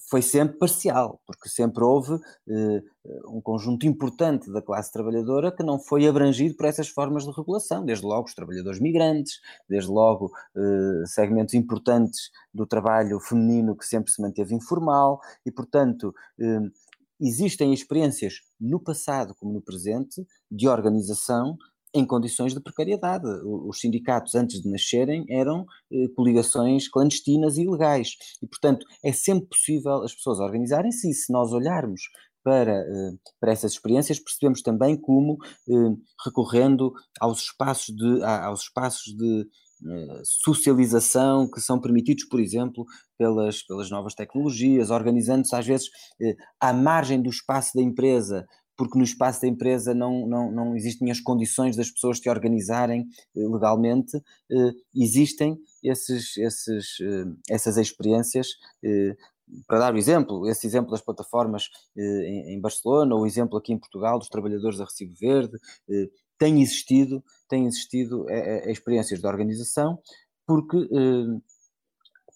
[0.09, 2.15] foi sempre parcial, porque sempre houve
[2.49, 2.83] eh,
[3.27, 7.85] um conjunto importante da classe trabalhadora que não foi abrangido por essas formas de regulação,
[7.85, 14.13] desde logo os trabalhadores migrantes, desde logo eh, segmentos importantes do trabalho feminino que sempre
[14.13, 16.61] se manteve informal e, portanto, eh,
[17.21, 21.57] existem experiências no passado como no presente de organização
[21.95, 23.27] em condições de precariedade.
[23.45, 28.17] Os sindicatos, antes de nascerem, eram eh, coligações clandestinas e ilegais.
[28.43, 32.03] E, portanto, é sempre possível as pessoas organizarem-se e se nós olharmos
[32.43, 35.37] para, eh, para essas experiências, percebemos também como,
[35.69, 39.47] eh, recorrendo aos espaços de, aos espaços de
[40.23, 42.85] socialização que são permitidos, por exemplo,
[43.17, 45.89] pelas, pelas novas tecnologias, organizando-se às vezes
[46.61, 48.47] à margem do espaço da empresa
[48.81, 53.07] porque no espaço da empresa não, não, não existem as condições das pessoas se organizarem
[53.37, 54.17] eh, legalmente,
[54.51, 58.49] eh, existem esses, esses, eh, essas experiências.
[59.67, 63.79] Para dar o exemplo, esse exemplo das plataformas em Barcelona, ou o exemplo aqui em
[63.79, 65.59] Portugal dos trabalhadores da Recibo Verde,
[66.39, 68.25] tem existido, tem existido
[68.67, 69.99] experiências de organização,
[70.47, 70.89] porque,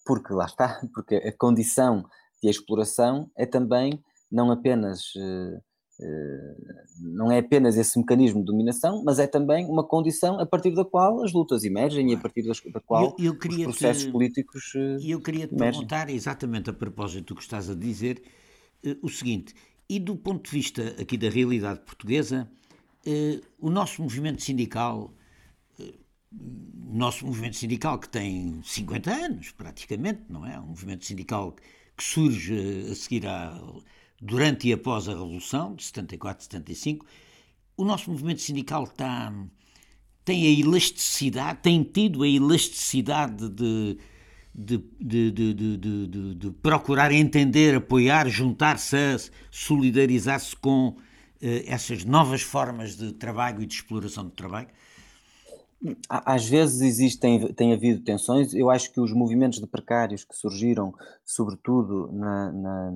[0.05, 2.05] porque lá está, porque a condição
[2.43, 5.13] de exploração é também não apenas
[6.99, 10.83] não é apenas esse mecanismo de dominação, mas é também uma condição a partir da
[10.83, 14.73] qual as lutas emergem e a partir da qual eu, eu os processos te, políticos
[14.75, 15.81] eh, E eu queria te emergem.
[15.81, 18.21] perguntar exatamente a propósito do que estás a dizer
[18.83, 19.53] eh, o seguinte,
[19.87, 22.49] e do ponto de vista aqui da realidade portuguesa,
[23.59, 25.13] o nosso movimento sindical,
[25.79, 30.59] o nosso movimento sindical que tem 50 anos praticamente, não é?
[30.59, 31.55] Um movimento sindical
[31.95, 33.61] que surge a seguir à
[34.21, 37.05] durante e após a Revolução, de 74, 75,
[37.77, 39.33] o nosso movimento sindical está,
[40.23, 43.97] tem a elasticidade, tem tido a elasticidade de,
[44.53, 50.95] de, de, de, de procurar entender, apoiar, juntar-se, solidarizar-se com
[51.41, 54.69] eh, essas novas formas de trabalho e de exploração do trabalho?
[56.09, 58.53] Às vezes existem, tem havido tensões.
[58.53, 62.93] Eu acho que os movimentos de precários que surgiram, sobretudo na, na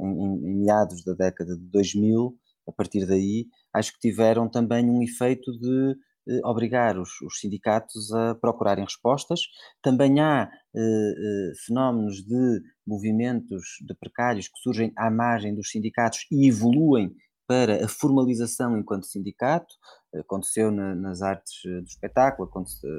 [0.00, 2.36] em, em meados da década de 2000,
[2.68, 5.96] a partir daí, acho que tiveram também um efeito de
[6.28, 9.40] eh, obrigar os, os, sindicatos a procurarem respostas.
[9.82, 16.26] Também há eh, eh, fenómenos de movimentos de precários que surgem à margem dos sindicatos
[16.30, 17.12] e evoluem
[17.46, 19.74] para a formalização enquanto sindicato.
[20.14, 22.48] Aconteceu na, nas artes do espetáculo,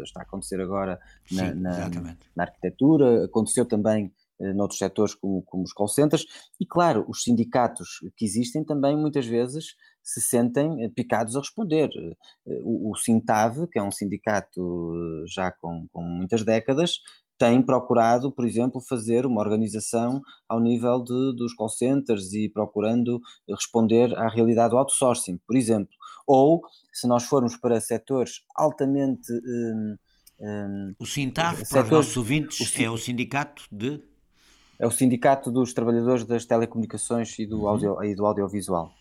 [0.03, 0.99] está a acontecer agora
[1.31, 1.89] na, Sim, na,
[2.35, 6.25] na arquitetura, aconteceu também noutros setores como, como, os call centers,
[6.59, 11.89] e claro, os sindicatos que existem também muitas vezes se sentem picados a responder.
[12.45, 14.61] O, o Sintav, que é um sindicato
[15.27, 16.99] já com, com muitas décadas,
[17.38, 23.19] tem procurado, por exemplo, fazer uma organização ao nível de, dos call centers e procurando
[23.49, 25.93] responder à realidade do outsourcing, por exemplo.
[26.25, 26.61] Ou,
[26.93, 29.31] se nós formos para setores altamente.
[29.34, 29.97] Um,
[30.39, 34.01] um, o Sintav, para os nossos ouvintes, o, é o sindicato de.
[34.80, 37.67] É o sindicato dos trabalhadores das telecomunicações e do, uhum.
[37.67, 38.91] audio, e do audiovisual.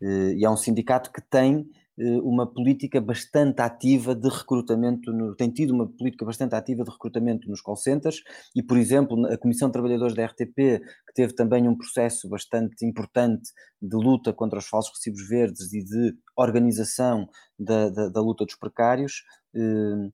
[0.00, 1.66] Eh, e é um sindicato que tem
[1.98, 6.90] eh, uma política bastante ativa de recrutamento, no, tem tido uma política bastante ativa de
[6.90, 8.22] recrutamento nos call centers
[8.56, 12.84] e, por exemplo, a Comissão de Trabalhadores da RTP, que teve também um processo bastante
[12.84, 13.50] importante
[13.80, 18.56] de luta contra os falsos recibos verdes e de organização da, da, da luta dos
[18.56, 19.22] precários,
[19.54, 20.08] eh,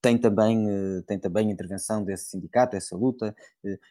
[0.00, 0.66] tem também,
[1.06, 3.34] tem também intervenção desse sindicato, essa luta,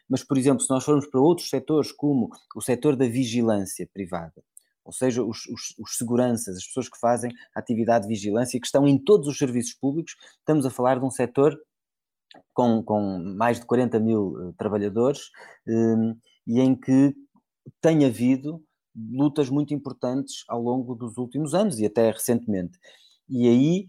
[0.08, 4.42] mas, por exemplo, se nós formos para outros setores, como o setor da vigilância privada,
[4.84, 8.88] ou seja, os, os, os, seguranças, as pessoas que fazem atividade de vigilância, que estão
[8.88, 10.16] em todos os serviços públicos.
[10.38, 11.56] Estamos a falar de um setor
[12.52, 15.30] com, com mais de 40 mil uh, trabalhadores
[15.66, 17.14] um, e em que
[17.80, 18.60] tem havido
[18.96, 22.78] lutas muito importantes ao longo dos últimos anos e até recentemente.
[23.28, 23.86] E aí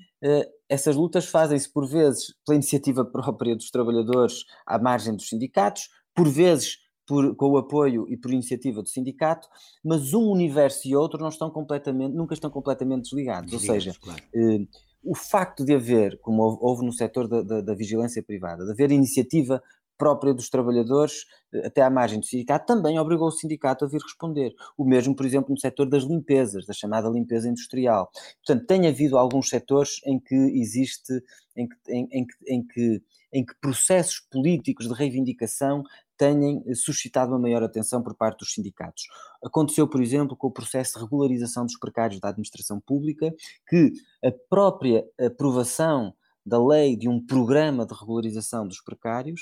[0.69, 6.27] essas lutas fazem-se por vezes pela iniciativa própria dos trabalhadores à margem dos sindicatos, por
[6.29, 9.47] vezes por, com o apoio e por iniciativa do sindicato,
[9.83, 13.51] mas um universo e outro não estão completamente, nunca estão completamente desligados.
[13.51, 14.21] Ou seja, claro.
[14.33, 14.65] eh,
[15.03, 18.91] o facto de haver, como houve no setor da, da, da, vigilância privada, de haver
[18.91, 19.61] iniciativa
[20.01, 24.01] própria dos trabalhadores eh, até à margem do sindicato, também obrigou o sindicato a vir
[24.01, 24.51] responder.
[24.75, 28.09] O mesmo, por exemplo, no setor das limpezas, da chamada limpeza industrial.
[28.43, 31.21] Portanto, tem havido alguns setores em que existe,
[31.55, 35.83] em que, em, em, em que, em que processos políticos de reivindicação
[36.17, 39.03] tenham suscitado uma maior atenção por parte dos sindicatos.
[39.43, 43.31] Aconteceu, por exemplo, com o processo de regularização dos precários da administração pública,
[43.69, 43.93] que
[44.25, 46.11] a própria aprovação
[46.43, 49.41] da lei de um programa de regularização dos precários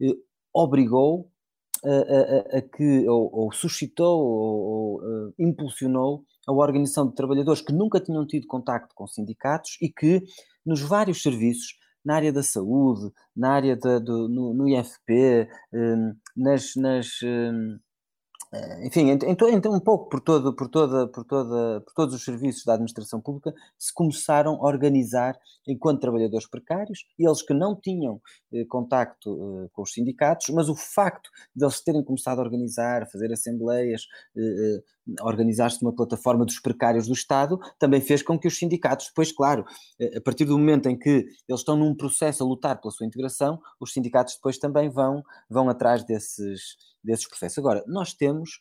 [0.00, 0.16] eh,
[0.52, 1.30] obrigou
[1.84, 7.60] a, a, a, que, ou, ou suscitou, ou, ou uh, impulsionou a organização de trabalhadores
[7.60, 10.22] que nunca tinham tido contacto com sindicatos e que,
[10.64, 11.74] nos vários serviços,
[12.04, 17.50] na área da saúde, na área da, do, no, no IFP, um, nas, nas eh,
[18.82, 22.74] enfim, então um pouco por, todo, por, toda, por, toda, por todos os serviços da
[22.74, 28.20] administração pública se começaram a organizar enquanto trabalhadores precários, eles que não tinham
[28.52, 33.02] eh, contacto eh, com os sindicatos, mas o facto de eles terem começado a organizar,
[33.02, 34.02] a fazer assembleias,
[34.36, 39.08] eh, eh organizar-se numa plataforma dos precários do Estado, também fez com que os sindicatos,
[39.08, 39.64] depois, claro,
[40.00, 43.06] eh, a partir do momento em que eles estão num processo a lutar pela sua
[43.06, 47.58] integração, os sindicatos depois também vão, vão atrás desses, desses processos.
[47.58, 48.58] Agora, nós temos,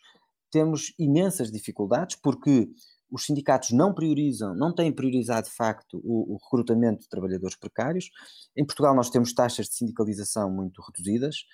[0.51, 2.69] temos imensas dificuldades porque
[3.11, 8.09] os sindicatos não priorizam, não têm priorizado de facto o, o, recrutamento de trabalhadores precários.
[8.57, 11.45] Em Portugal nós temos taxas de sindicalização muito reduzidas,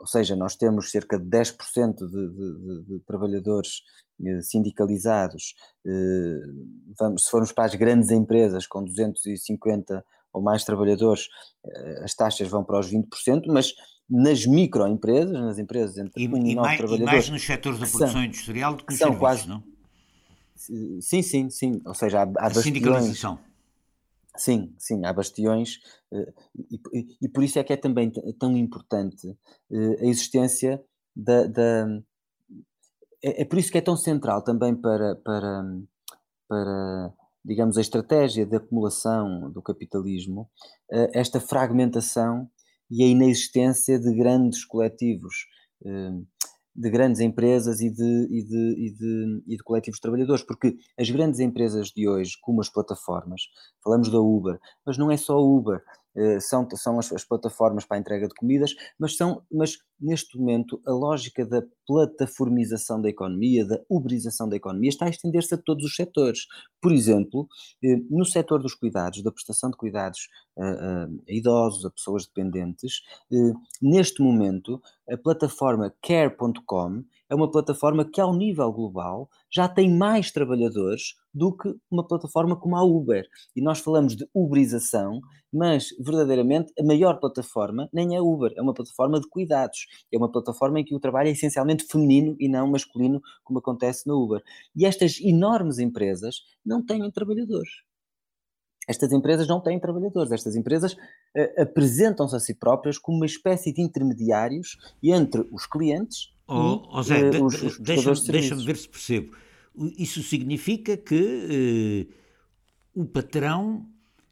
[0.00, 3.82] ou seja, nós temos cerca de 10% de, de, de, de trabalhadores
[4.24, 5.54] eh, sindicalizados.
[5.86, 6.40] Eh,
[6.98, 11.28] vamos, se formos para as grandes empresas com 250 ou mais trabalhadores,
[11.64, 13.74] eh, as taxas vão para os 20%, mas
[14.08, 17.00] nas microempresas, nas empresas entre e, 1 e 9 trabalhadores.
[17.00, 19.62] E mais nos setores da produção são, industrial do que nos são serviços, quase, não?
[21.00, 21.82] Sim, sim, sim.
[21.84, 23.38] Ou seja, há, há a sindicalização.
[24.36, 25.78] Sim, sim, há bastiões
[26.12, 26.32] eh,
[26.70, 29.36] e, e, e, por isso é que é também tão importante
[29.70, 30.82] eh, a existência
[31.14, 31.86] da, da
[33.22, 35.62] é, é, por isso que é tão central também para, para,
[36.48, 37.12] para
[37.44, 40.48] digamos, a estratégia de acumulação do capitalismo,
[40.90, 42.48] eh, esta fragmentação
[42.90, 45.34] e a inexistência de grandes coletivos
[46.74, 51.10] de grandes empresas e de, e, de, e, de, e de coletivos trabalhadores, porque as
[51.10, 53.42] grandes empresas de hoje, como as plataformas,
[53.84, 55.82] falamos da Uber, mas não é só Uber,
[56.16, 60.36] eh, são, são as, as, plataformas para a entrega de comidas, mas, são, mas neste
[60.36, 65.58] momento, a lógica da plataformização da economia, da uberização da economia, está a estender-se a
[65.58, 66.46] todos os setores.
[66.80, 67.48] Por exemplo,
[67.84, 70.28] eh, no setor dos cuidados, da prestação de cuidados
[70.58, 77.50] a, a, a idosos, a pessoas dependentes, eh, neste momento, a plataforma care.com é uma
[77.50, 82.84] plataforma que, ao nível global, já tem mais trabalhadores do que uma plataforma como a
[82.84, 83.26] Uber.
[83.56, 85.20] E nós falamos de uberização,
[85.52, 89.86] mas verdadeiramente a maior plataforma nem é Uber, é uma plataforma de cuidados.
[90.12, 94.06] É uma plataforma em que o trabalho é essencialmente feminino e não masculino, como acontece
[94.06, 94.42] na Uber.
[94.74, 97.70] E estas enormes empresas não têm trabalhadores.
[98.88, 103.72] Estas empresas não têm trabalhadores, estas empresas uh, apresentam-se a si próprias como uma espécie
[103.72, 107.48] de intermediários entre os clientes Oh, oh Zé, uh,
[107.80, 109.34] deixa-me deixa ver se percebo.
[109.96, 112.08] Isso significa que
[112.94, 113.88] uh, o patrão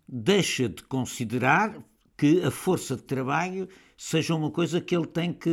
[0.06, 1.82] deixa de considerar
[2.20, 3.66] que a força de trabalho
[3.96, 5.48] seja uma coisa que ele tem que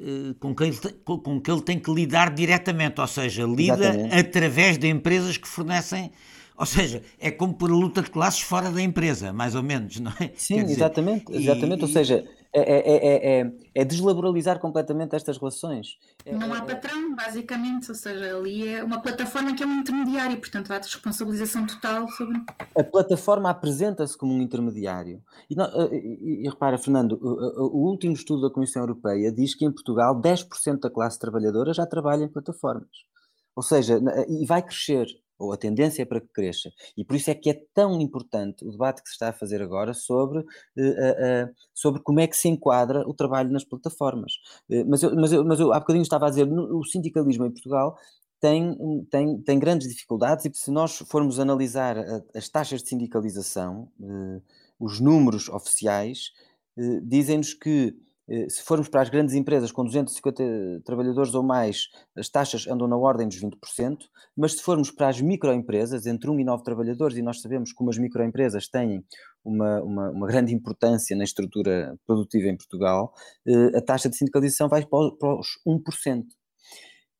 [0.00, 4.14] uh, com, que ele, com, que ele tem que lidar diretamente, ou seja, lida Exatamente.
[4.16, 6.10] através de empresas que fornecem
[6.56, 10.12] ou seja, é como por luta de classes fora da empresa, mais ou menos, não
[10.20, 10.30] é?
[10.36, 11.80] Sim, dizer, exatamente, exatamente.
[11.80, 12.24] E, ou seja,
[12.56, 15.98] é, é, é, é, deslaboralizar completamente estas relações.
[16.24, 20.70] Não há patrão, basicamente, ou seja, ali é uma plataforma que é um intermediário, portanto
[20.70, 22.40] há responsabilização total sobre.
[22.78, 25.20] A plataforma apresenta-se como um intermediário.
[25.50, 29.64] E, não, e, e, repara, Fernando, o, o, último estudo da Comissão Europeia diz que
[29.64, 32.88] em Portugal 10% da classe trabalhadora já trabalha em plataformas.
[33.56, 35.06] Ou seja, e vai crescer
[35.38, 36.70] ou a tendência é para que cresça.
[36.96, 39.62] E por isso é que é tão importante o debate que se está a fazer
[39.62, 44.32] agora sobre, uh, uh, sobre como é que se enquadra o trabalho nas plataformas.
[44.68, 47.46] Uh, mas, eu, mas, eu, mas eu há bocadinho estava a dizer, no, o sindicalismo
[47.46, 47.96] em Portugal
[48.40, 48.76] tem,
[49.10, 53.88] tem, tem grandes dificuldades e se nós formos analisar a, as taxas de sindicalização,
[54.78, 56.30] os números oficiais,
[57.02, 57.94] dizem-nos que eh,
[58.48, 62.96] se formos para as grandes empresas com 250 trabalhadores ou mais, as taxas andam na
[62.96, 63.98] ordem dos 20%,
[64.36, 67.90] mas se formos para as microempresas, entre 1 e 9 trabalhadores, e nós sabemos como
[67.90, 69.04] as microempresas têm
[69.44, 73.12] uma, uma, uma grande importância na estrutura produtiva em Portugal,
[73.46, 76.24] eh, a taxa de sindicalização vai para os 1%.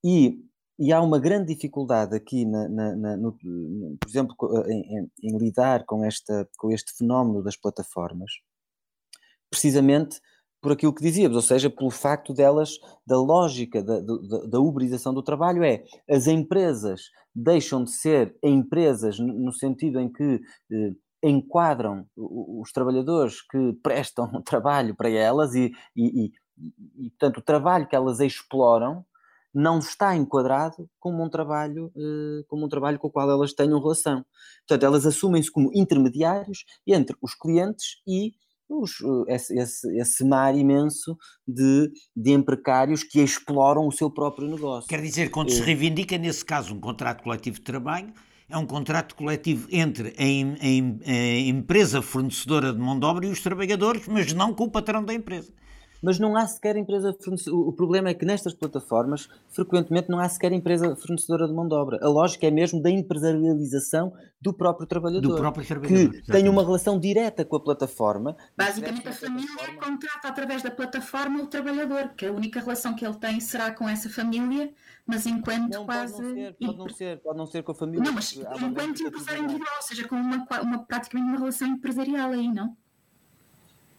[0.03, 0.39] E,
[0.79, 4.37] e há uma grande dificuldade aqui, na, na, na, no, por exemplo,
[4.67, 8.33] em, em, em lidar com, esta, com este fenómeno das plataformas,
[9.51, 10.19] precisamente
[10.65, 15.13] por aquilo que dizíamos, ou seja, pelo facto delas, da lógica da, da, da uberização
[15.13, 20.41] do trabalho, é as empresas deixam de ser empresas no sentido em que
[20.73, 20.93] eh,
[21.23, 26.33] enquadram os trabalhadores que prestam trabalho para elas e, e, e,
[26.97, 29.05] e, portanto, o trabalho que elas exploram
[29.53, 33.79] não está enquadrado como um trabalho, eh, como um trabalho com o qual elas tenham
[33.79, 34.25] relação.
[34.67, 38.33] Portanto, elas assumem-se como intermediários entre os clientes e
[38.69, 38.93] os,
[39.29, 44.89] esse, esse, esse, mar imenso de, de emprecários que exploram o seu próprio negócio.
[44.89, 48.13] Quer dizer, quando se eh, reivindica, nesse caso, um contrato coletivo de trabalho,
[48.49, 53.31] é um contrato coletivo entre a, a, a empresa fornecedora de mão de obra e
[53.31, 55.53] os trabalhadores, mas não com o patrão da empresa
[56.05, 57.69] mas não há sequer empresa fornecedora.
[57.69, 61.75] O problema é que nestas plataformas, frequentemente, não há sequer empresa fornecedora de mão de
[61.75, 61.99] obra.
[62.03, 65.29] A lógica é mesmo da empresarialização do próprio trabalhador.
[65.29, 66.13] Do próprio trabalhador.
[66.13, 68.37] Que tem uma relação direta com a plataforma.
[68.55, 69.81] Basicamente, a família plataforma...
[69.81, 73.89] contrata através da plataforma o trabalhador, que a única relação que ele tem será com
[73.89, 74.71] essa família,
[75.07, 76.13] mas enquanto não, quase.
[76.23, 78.05] Pode não, ser, pode não ser, pode não ser com a família.
[78.05, 82.53] Não, mas enquanto empresário individual, ou seja, com uma, uma, praticamente uma relação empresarial aí,
[82.53, 82.77] não?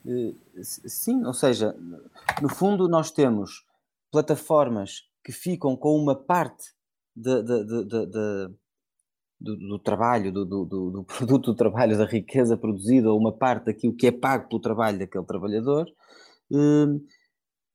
[0.08, 1.76] Eh, sim, ou seja,
[2.42, 3.66] no fundo nós temos
[4.12, 6.74] plataformas que ficam com uma parte
[7.16, 7.86] de, de, de,
[9.40, 13.66] do, do, trabalho, do, do, do, produto do trabalho, da riqueza produzida, ou uma parte
[13.66, 15.86] daquilo que é pago pelo trabalho daquele trabalhador,
[16.54, 17.16] eh,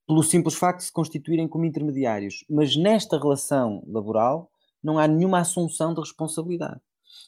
[0.06, 2.44] pelo simples facto de se constituírem como intermediários.
[2.48, 4.50] Mas nesta relação laboral
[4.82, 6.80] não há nenhuma assunção de responsabilidade.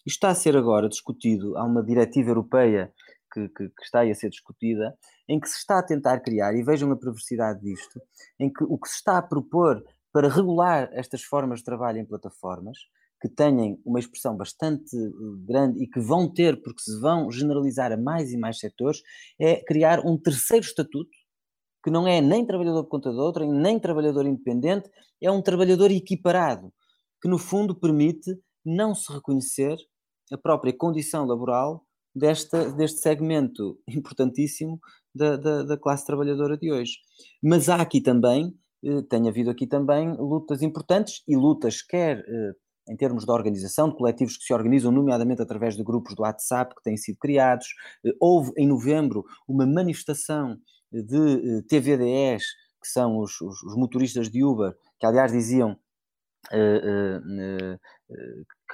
[0.07, 2.93] Isto está a ser agora discutido, há uma diretiva europeia
[3.33, 4.97] que, que, que, está aí a ser discutida,
[5.29, 8.01] em que se está a tentar criar, e vejam a perversidade disto,
[8.39, 12.05] em que o que se está a propor para regular estas formas de trabalho em
[12.05, 12.77] plataformas,
[13.21, 15.11] que têm uma expressão bastante eh,
[15.47, 19.01] grande e que vão ter, porque se vão generalizar a mais e mais setores,
[19.41, 21.11] é criar um terceiro estatuto,
[21.85, 24.91] que não é nem trabalhador por conta de outra, nem trabalhador independente,
[25.23, 26.73] é um trabalhador equiparado,
[27.21, 28.31] que no fundo permite
[28.65, 29.77] não se reconhecer
[30.33, 34.81] a própria condição laboral desta, deste segmento importantíssimo
[35.15, 36.99] da, da, da, classe trabalhadora de hoje.
[37.43, 38.55] Mas há aqui também,
[38.85, 42.53] eh, tem havido aqui também lutas importantes e lutas quer eh,
[42.89, 46.75] em termos de organização, de coletivos que se organizam, nomeadamente através de grupos do WhatsApp
[46.75, 47.67] que têm sido criados.
[48.05, 50.59] Eh, houve em novembro uma manifestação
[50.91, 52.43] de TVDEs
[52.83, 55.79] que são os, os, os motoristas de Uber, que aliás diziam
[56.51, 57.79] que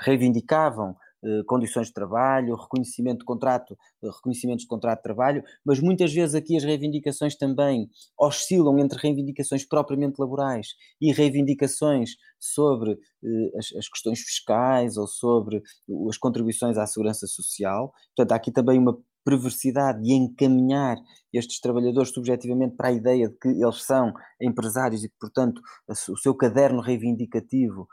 [0.00, 0.96] reivindicavam
[1.46, 6.34] condições de trabalho, reconhecimento de contrato, eh, reconhecimentos de contrato de trabalho, mas muitas vezes
[6.34, 10.68] aqui as reivindicações também oscilam entre reivindicações propriamente laborais
[11.00, 15.62] e reivindicações sobre eh, as, as, questões fiscais ou sobre
[16.08, 17.92] as contribuições à segurança social.
[18.16, 20.96] Portanto, há aqui também uma perversidade de encaminhar
[21.32, 26.16] estes trabalhadores subjetivamente para a ideia de que eles são empresários e que, portanto, o
[26.16, 27.86] seu caderno reivindicativo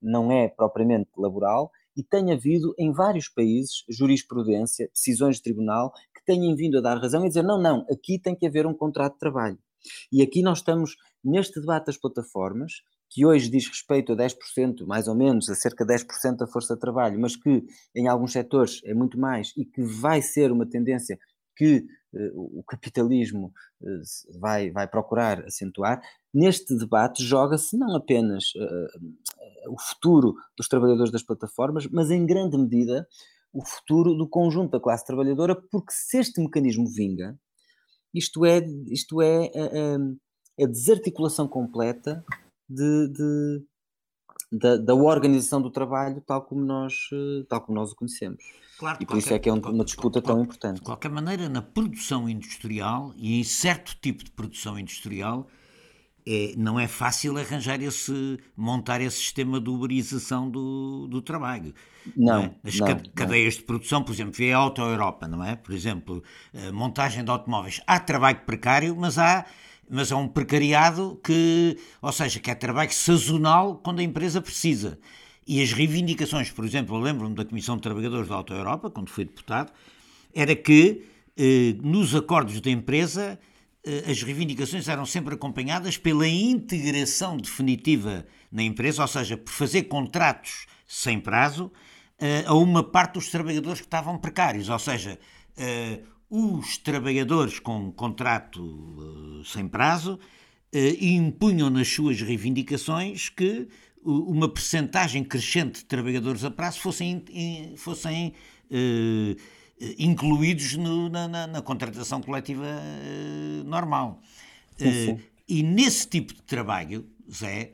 [0.00, 6.24] não é propriamente laboral e tem havido em vários países jurisprudência, decisões de tribunal que
[6.24, 9.14] têm vindo a dar razão e dizer não, não, aqui tem que haver um contrato
[9.14, 9.58] de trabalho.
[10.12, 12.72] E aqui nós estamos neste debate das plataformas,
[13.08, 16.74] que hoje diz respeito a 10%, mais ou menos, a cerca de 10% da força
[16.74, 20.68] de trabalho, mas que em alguns setores é muito mais e que vai ser uma
[20.68, 21.18] tendência
[21.56, 26.02] que uh, o capitalismo uh, vai, vai procurar acentuar,
[26.36, 32.58] neste debate joga-se não apenas uh, o futuro dos trabalhadores das plataformas, mas em grande
[32.58, 33.08] medida
[33.52, 37.38] o futuro do conjunto da classe trabalhadora, porque se este mecanismo vinga,
[38.12, 38.58] isto é,
[38.88, 42.22] isto é a, a desarticulação completa
[42.68, 43.64] de, de
[44.52, 46.94] da, da, organização do trabalho tal como nós,
[47.48, 48.44] tal como nós o conhecemos.
[48.78, 50.76] Claro, e por qualquer, isso é que é uma disputa tão importante.
[50.76, 55.48] De qualquer maneira, na produção industrial e em certo tipo de produção industrial,
[56.26, 61.72] é, não é fácil arranjar esse, montar esse sistema de uberização do, do trabalho.
[62.16, 62.54] Não, não é?
[62.64, 63.60] As não, cadeias não.
[63.60, 65.56] de produção, por exemplo, vê a Auto Europa, não é?
[65.56, 66.22] Por exemplo,
[66.72, 67.80] montagem de automóveis.
[67.86, 69.46] Há trabalho precário, mas há
[69.88, 74.98] mas é um precariado que, ou seja, que é trabalho sazonal quando a empresa precisa.
[75.46, 79.10] E as reivindicações, por exemplo, eu lembro-me da Comissão de Trabalhadores da Auto Europa, quando
[79.10, 79.72] fui deputado,
[80.34, 81.04] era que
[81.36, 83.38] eh, nos acordos da empresa
[84.08, 90.66] as reivindicações eram sempre acompanhadas pela integração definitiva na empresa, ou seja, por fazer contratos
[90.86, 91.70] sem prazo
[92.18, 95.18] eh, a uma parte dos trabalhadores que estavam precários, ou seja,
[95.56, 100.18] eh, os trabalhadores com contrato sem prazo
[101.00, 103.68] impunham nas suas reivindicações que
[104.02, 107.24] uma percentagem crescente de trabalhadores a prazo fossem,
[107.76, 108.34] fossem
[109.98, 114.20] incluídos no, na, na, na, contratação coletiva uh, normal.
[114.76, 115.12] Sim, sim.
[115.12, 117.72] Uh, e nesse tipo de trabalho, Zé,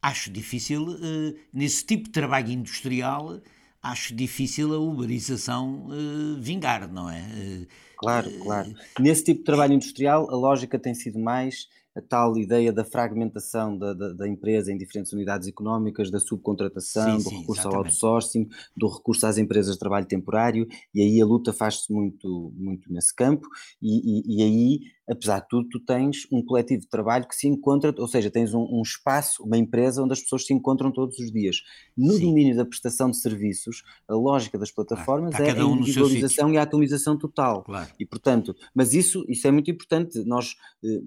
[0.00, 0.86] acho difícil,
[1.52, 3.40] nesse tipo de trabalho industrial,
[3.82, 5.88] acho difícil a uberização
[6.38, 7.66] vingar, não é?
[7.96, 8.74] Claro, claro.
[8.98, 13.76] Nesse tipo de trabalho industrial, a lógica tem sido mais a tal ideia da fragmentação
[13.76, 17.76] da, da, da, empresa em diferentes unidades económicas, da subcontratação, sim, do sim, recurso exatamente.
[17.76, 22.52] ao outsourcing, do recurso às empresas de trabalho temporário, e aí a luta faz-se muito,
[22.56, 23.46] muito nesse campo,
[23.82, 24.80] e, e, e, aí,
[25.10, 28.54] apesar de tudo, tu tens um coletivo de trabalho que se encontra, ou seja, tens
[28.54, 31.56] um, um espaço, uma empresa onde as pessoas se encontram todos os dias.
[31.96, 32.26] No sim.
[32.26, 37.18] domínio da prestação de serviços, a lógica das plataformas é a individualização e a atomização
[37.18, 37.64] total.
[37.64, 37.90] Claro.
[37.98, 40.54] E, portanto, mas isso, isso é muito importante, nós
[40.84, 41.02] eh,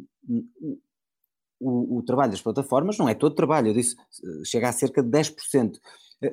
[1.60, 3.96] o, o, trabalho das plataformas não é todo trabalho, eu disse,
[4.44, 5.80] chega a cerca de 10%.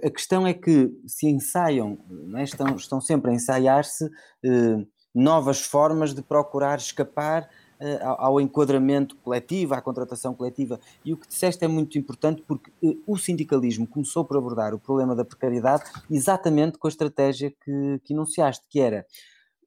[0.05, 1.99] A questão é que se ensaiam,
[2.37, 2.45] é?
[2.45, 4.05] estão, estão sempre a ensaiar-se
[4.45, 4.85] eh,
[5.15, 7.49] novas formas de procurar escapar
[7.81, 10.79] eh, ao, enquadramento coletivo, à contratação coletiva.
[11.03, 14.79] E o que disseste é muito importante porque eh, o sindicalismo começou por abordar o
[14.79, 19.07] problema da precariedade exatamente com a estratégia que, que enunciaste, que era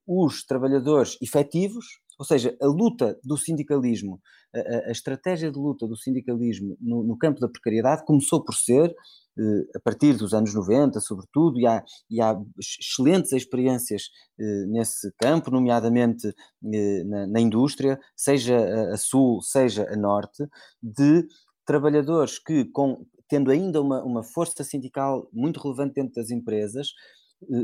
[0.05, 4.19] os trabalhadores efetivos ou seja, a luta do sindicalismo,
[4.53, 8.93] a, a estratégia de luta do sindicalismo no, no, campo da precariedade começou por ser,
[9.37, 14.03] eh, a partir dos anos 90, sobretudo, e há, e há excelentes experiências
[14.39, 20.47] eh, nesse campo, nomeadamente eh, na, na, indústria, seja a, a sul, seja a norte,
[20.81, 21.25] de
[21.65, 26.89] trabalhadores que, com, tendo ainda uma, uma força sindical muito relevante dentro das empresas,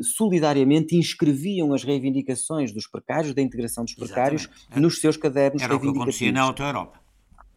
[0.01, 4.79] solidariamente inscreviam as reivindicações dos precários, da integração dos precários, Exatamente.
[4.79, 5.81] nos seus cadernos Era reivindicativos.
[5.81, 7.08] Era o que acontecia na Auto Europa.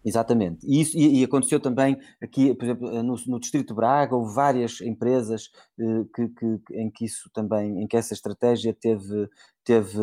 [0.04, 0.66] Exatamente.
[0.66, 4.34] E, isso, e, e, aconteceu também aqui, por exemplo, no, no Distrito de Braga, houve
[4.34, 5.48] várias empresas
[5.78, 9.28] eh, que, que, em que isso também, em que essa estratégia teve,
[9.64, 9.96] teve,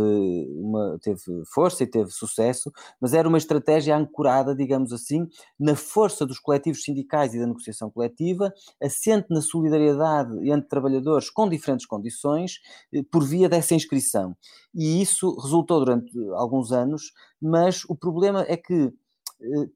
[0.56, 1.22] uma, teve
[1.54, 2.72] força e teve sucesso,
[3.02, 5.28] mas era uma estratégia ancorada, digamos assim,
[5.60, 11.50] na força dos coletivos sindicais e da negociação coletiva, assente na solidariedade entre trabalhadores com
[11.50, 12.60] diferentes condições,
[12.94, 14.34] eh, por via dessa inscrição.
[14.74, 18.92] E isso resultou durante alguns anos, mas o problema é que eh,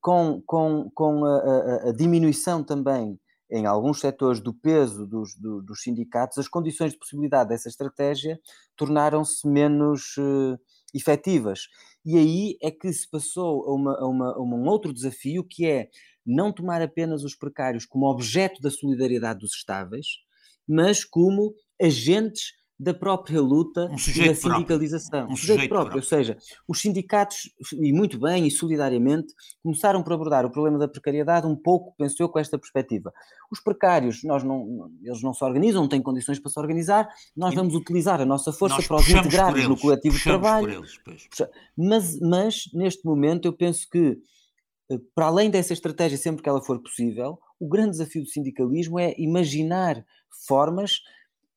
[0.01, 5.82] com, com, com a, a, diminuição também em alguns setores do peso dos, do, dos
[5.82, 8.39] sindicatos, as condições de possibilidade dessa estratégia
[8.76, 10.57] tornaram-se menos, eh,
[10.93, 11.68] efetivas.
[12.03, 15.66] E aí é que se passou a, uma, a, uma, a um outro desafio que
[15.68, 15.89] é
[16.26, 20.07] não tomar apenas os precários como objeto da solidariedade dos estáveis,
[20.68, 25.28] mas como agentes da própria luta um e da sindicalização.
[25.30, 30.14] Um sujeito, próprio, próprio, ou seja, os sindicatos, e muito bem e solidariamente, começaram por
[30.14, 33.14] abordar o problema da precariedade um pouco, penso eu, com esta perspectiva.
[33.52, 37.54] Os precários, nós não, eles não se organizam, não têm condições para se organizar, nós
[37.54, 40.70] vamos utilizar a nossa força para os integrar no coletivo de trabalho.
[40.70, 41.00] Eles,
[41.78, 44.18] mas, mas, neste momento, eu penso que,
[44.92, 49.00] eh, para além dessa estratégia, sempre que ela for possível, o grande desafio do sindicalismo
[49.00, 50.04] é imaginar
[50.48, 51.00] formas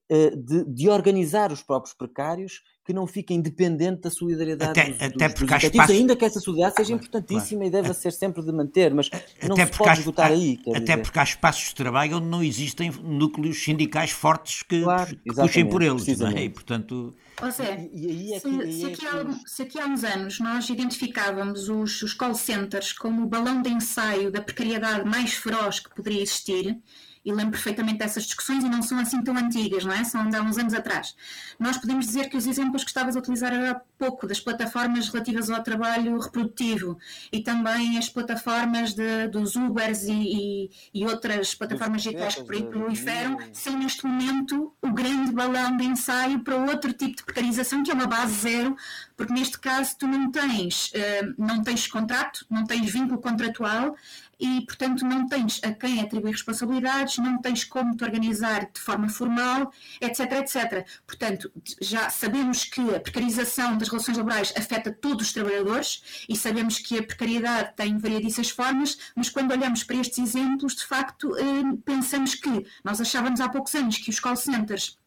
[0.09, 5.29] de, de, organizar os próprios precários que não fiquem dependentes da solidariedade até, dos, até
[5.29, 5.93] dos, porque dos espaço...
[5.93, 7.67] ainda que essa solidariedade seja importantíssima claro.
[7.67, 9.11] e deve ser sempre de manter, mas
[9.43, 10.61] não até se pode esgotar aí.
[10.69, 11.03] Até dizer.
[11.03, 15.69] porque há espaços de trabalho onde não existem núcleos sindicais fortes que, claro, que puxem
[15.69, 16.45] por eles, não é?
[16.45, 17.13] E, portanto...
[17.43, 22.01] Ou seja, é se, se, aqui há, se, aqui há, uns anos nós identificávamos os,
[22.03, 26.79] os call centers como o balão de ensaio da precariedade mais feroz que poderia existir,
[27.27, 30.05] e lembro perfeitamente dessas discussões e não são assim tão antigas, não é?
[30.05, 31.17] São de há uns anos atrás.
[31.59, 35.51] Nós podemos dizer que os exemplos que estavas a utilizar há pouco, das plataformas relativas
[35.51, 36.97] ao trabalho reprodutivo
[37.33, 42.55] e também as plataformas de, dos Ubers e, e, e outras plataformas digitais que por
[42.55, 47.83] aí proliferam, são neste momento o grande balão de ensaio para outro tipo de precarização,
[47.83, 48.77] que é uma base zero,
[49.17, 53.97] porque neste caso tu não tens, uh, não tens contrato, não tens vínculo contratual
[54.39, 59.09] e, portanto, não tens a quem atribuir responsabilidades, não tens como te organizar de forma
[59.09, 60.87] formal, etc, etc.
[61.07, 66.79] Portanto, já sabemos que a precarização das relações laborais afeta todos os trabalhadores e sabemos
[66.79, 71.43] que a precariedade tem variedíssimas formas, mas quando olhamos para estes exemplos, de facto, eh,
[71.85, 74.99] pensamos que nós achávamos há poucos anos que os call centers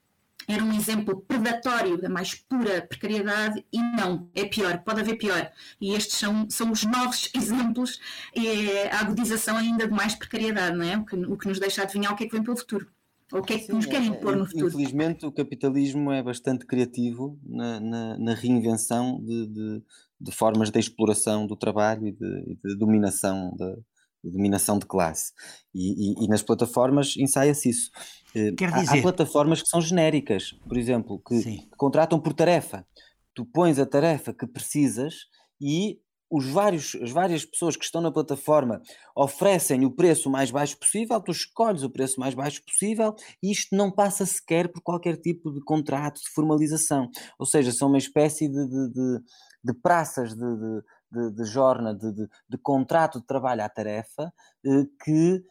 [0.49, 5.51] era um exemplo predatório da mais pura precariedade e não, é pior, pode haver pior.
[5.79, 7.99] E estes são, são os novos exemplos
[8.35, 10.97] é a agudização ainda de mais precariedade, não é?
[10.97, 12.87] O que, o que nos deixa adivinhar o que é que vem pelo futuro.
[13.31, 14.69] Ou o que é que Sim, nos querem é, pôr no futuro.
[14.69, 19.83] Infelizmente, o capitalismo é bastante criativo na, na, na reinvenção de, de,
[20.19, 23.77] de, formas de exploração do trabalho e de, de dominação de,
[24.23, 25.31] dominação de classe.
[25.73, 27.91] E, e, e nas plataformas ensaia-se isso.
[28.35, 28.89] Eh, Quer dizer...
[28.89, 32.85] há, há, plataformas que são genéricas, por exemplo, que, que, contratam por tarefa.
[33.33, 35.13] Tu pões a tarefa que precisas
[35.61, 35.99] e
[36.31, 38.81] os vários, as várias pessoas que estão na plataforma
[39.15, 43.75] oferecem o preço mais baixo possível, tu escolhes o preço mais baixo possível e isto
[43.75, 47.09] não passa sequer por qualquer tipo de contrato, de formalização.
[47.39, 49.19] Ou seja, são uma espécie de, de, de,
[49.63, 54.31] de praças de, de, de jorna, de, de, de, contrato de trabalho à tarefa,
[54.65, 55.43] eh, que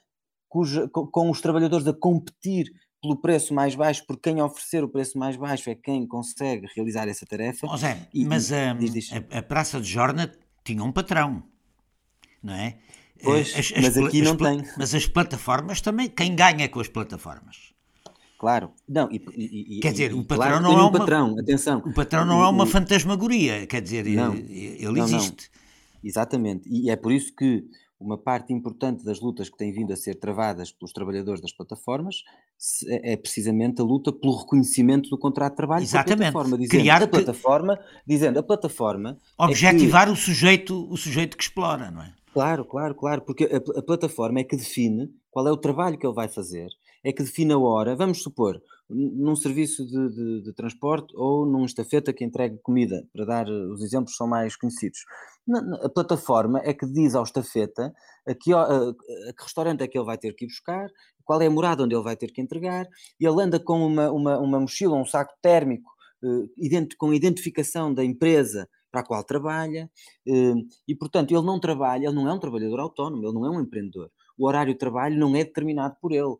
[0.49, 5.19] cuja, com os trabalhadores a competir pelo preço mais baixo, porque quem oferecer o preço
[5.19, 7.67] mais baixo é quem consegue realizar essa tarefa.
[7.71, 10.33] Oh Zé, e, mas a, a, a, Praça de Jorna
[10.65, 11.43] tinha um patrão,
[12.43, 12.79] não é?
[13.23, 14.63] Pois, as, as, mas aqui não tem.
[14.77, 17.73] Mas as plataformas também, quem ganha com as plataformas?
[18.39, 19.20] Claro, não, e,
[19.76, 21.78] e, quer dizer, o patrão claro, não é um patrão, atenção.
[21.84, 25.51] O patrão não é uma fantasmagoria, quer dizer, não, ele não, existe.
[25.53, 26.09] Não.
[26.09, 27.64] Exatamente, e é por isso que
[28.01, 32.22] uma parte importante das lutas que têm vindo a ser travadas pelos trabalhadores das plataformas
[32.86, 36.30] é, é precisamente a luta pelo reconhecimento do contrato de trabalho Exatamente.
[36.30, 37.82] plataforma, dizendo Criar a plataforma, que...
[38.07, 40.12] dizendo a plataforma objetivar é que...
[40.12, 42.12] o sujeito, o sujeito que explora, não é?
[42.32, 46.07] Claro, claro, claro, porque a, a plataforma é que define qual é o trabalho que
[46.07, 46.68] ele vai fazer
[47.05, 51.64] é que define a hora, vamos supor, num serviço de, de, de, transporte ou num
[51.64, 55.01] estafeta que entregue comida, para dar eh, os exemplos são mais conhecidos.
[55.46, 57.92] Na, na, a plataforma é que diz ao estafeta
[58.26, 58.94] a que, a, a
[59.36, 60.88] que, restaurante é que ele vai ter que ir buscar,
[61.24, 62.86] qual é a morada onde ele vai ter que entregar,
[63.20, 65.90] e ele anda com uma, uma, uma mochila, um saco térmico
[66.24, 69.90] eh, com identificação da empresa para a qual trabalha,
[70.26, 70.55] eh,
[70.88, 73.61] e portanto ele não trabalha, ele não é um trabalhador autónomo, ele não é um
[73.61, 76.36] empreendedor o horário de trabalho não é determinado por ele,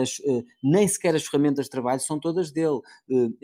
[0.00, 0.20] as,
[0.62, 2.80] nem sequer as ferramentas de trabalho são todas dele.
[3.08, 3.34] Ele,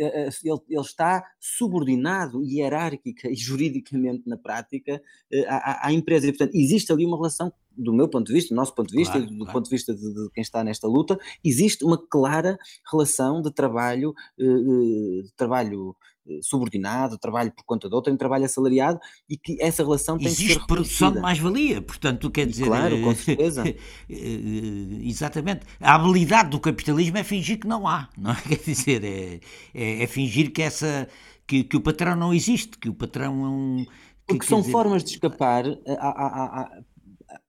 [0.69, 5.01] ele está subordinado hierárquica e juridicamente na prática
[5.47, 6.27] à, à, empresa.
[6.27, 8.97] E, portanto, existe ali uma relação do meu ponto de vista, do nosso ponto de
[8.97, 9.53] vista, claro, do claro.
[9.53, 12.59] ponto de vista de, de, quem está nesta luta, existe uma clara
[12.91, 15.95] relação de trabalho, de trabalho
[16.43, 18.99] subordinado, trabalho por conta de outro, em trabalho assalariado
[19.29, 22.67] e que essa relação tem Existe que ser produção de mais-valia, portanto, quer dizer...
[22.67, 23.65] Claro, com certeza.
[24.09, 25.67] exatamente.
[25.81, 28.37] A habilidade do capitalismo é fingir que não há, não é?
[28.37, 29.41] Quer dizer, é,
[29.75, 31.09] é, é fingir que, essa,
[31.47, 33.87] que, que o patrão não existe, que o patrão é um...
[34.27, 34.73] Porque são dizer...
[34.73, 36.81] formas de escapar a, a, a,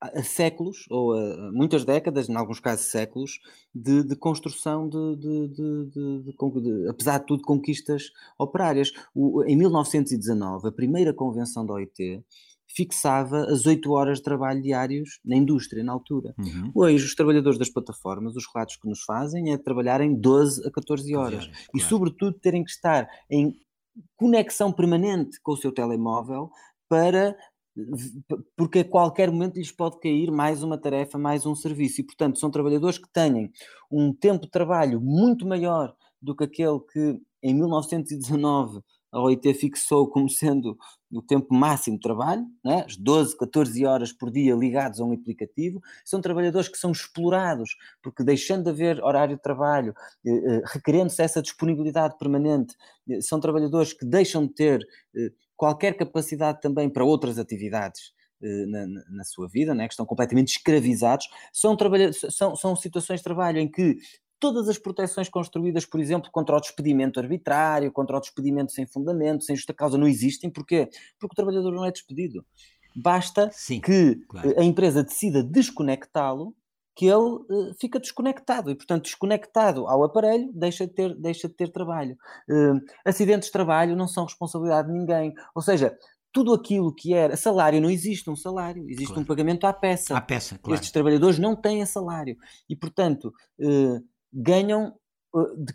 [0.01, 3.39] a, séculos, ou a, muitas décadas, em alguns casos séculos,
[3.73, 8.91] de, de construção de, de, de, apesar de tudo, conquistas operárias.
[9.13, 12.23] O, em 1919, a primeira convenção da OIT
[12.75, 16.35] fixava as 8 horas de trabalho diários na indústria, na altura.
[16.37, 16.71] Uhum.
[16.75, 21.15] Hoje, os trabalhadores das plataformas, os relatos que nos fazem é trabalharem 12 a 14
[21.15, 21.45] horas.
[21.45, 23.55] Claro, e, sobretudo, terem que estar em
[24.15, 26.49] conexão permanente com o seu telemóvel
[26.87, 27.35] para
[28.55, 32.01] porque a qualquer momento lhes pode cair mais uma tarefa, mais um serviço.
[32.01, 33.51] E, portanto, são trabalhadores que têm
[33.91, 40.07] um tempo de trabalho muito maior do que aquele que em 1919 a OIT fixou
[40.07, 40.77] como sendo
[41.11, 42.84] o tempo máximo de trabalho, né?
[42.86, 47.75] as 12, 14 horas por dia ligados a um aplicativo, são trabalhadores que são explorados,
[48.03, 52.75] porque deixando de haver horário de trabalho, eh, eh, requerendo-se essa disponibilidade permanente,
[53.09, 54.88] eh, são trabalhadores que deixam de ter
[55.60, 58.14] qualquer capacidade também para outras atividades.
[58.41, 59.86] Eh, na, na, sua vida, né?
[59.86, 61.76] que estão completamente escravizados, são,
[62.30, 63.97] são, são situações de trabalho em que
[64.39, 69.43] todas as proteções construídas, por exemplo, contra o despedimento arbitrário, contra o despedimento sem fundamento,
[69.43, 70.49] sem justa causa, não existem.
[70.49, 70.89] Porquê?
[71.20, 72.45] Porque o trabalhador não é despedido.
[72.95, 74.57] Basta Sim, que claro.
[74.57, 76.55] a empresa decida desconectá-lo,
[76.99, 81.53] que ele uh, fica desconectado e, portanto, desconectado ao aparelho, deixa de ter, deixa de
[81.53, 82.17] ter trabalho.
[82.49, 85.33] Uh, acidentes de trabalho não são responsabilidade de ninguém.
[85.55, 85.97] Ou seja,
[86.33, 89.21] tudo aquilo que era salário não existe um salário, existe claro.
[89.21, 90.17] um pagamento à peça.
[90.17, 90.75] À peça, claro.
[90.75, 92.35] Estes trabalhadores não têm salário
[92.69, 93.31] e, portanto,
[93.61, 94.93] uh, ganham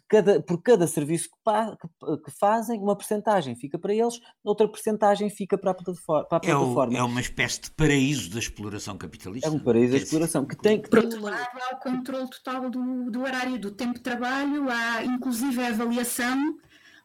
[0.08, 5.30] cada, por cada serviço que, que, que, fazem, uma porcentagem fica para eles, outra porcentagem
[5.30, 6.24] fica para a plataforma.
[6.26, 6.94] Para a plataforma.
[6.94, 9.48] É, o, é, uma espécie de paraíso da exploração capitalista.
[9.48, 12.68] É um paraíso da exploração que tem que Por outro lado, há o controle total
[12.68, 16.58] do, do horário, do tempo de trabalho, há inclusive a avaliação,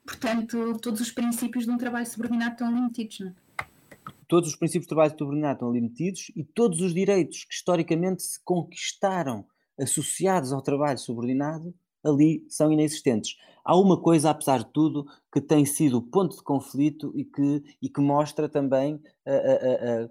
[0.06, 3.34] portanto, todos os princípios de um trabalho subordinado estão limitados, não é?
[4.28, 8.44] Todos os princípios de trabalho subordinado estão limitados e todos os direitos que historicamente se
[8.44, 9.44] conquistaram
[9.80, 11.74] associados ao trabalho subordinado
[12.04, 13.36] ali são inexistentes.
[13.64, 17.90] Há uma coisa, apesar de tudo, que tem sido ponto de conflito e que, e
[17.90, 20.10] que mostra também uh, uh, uh,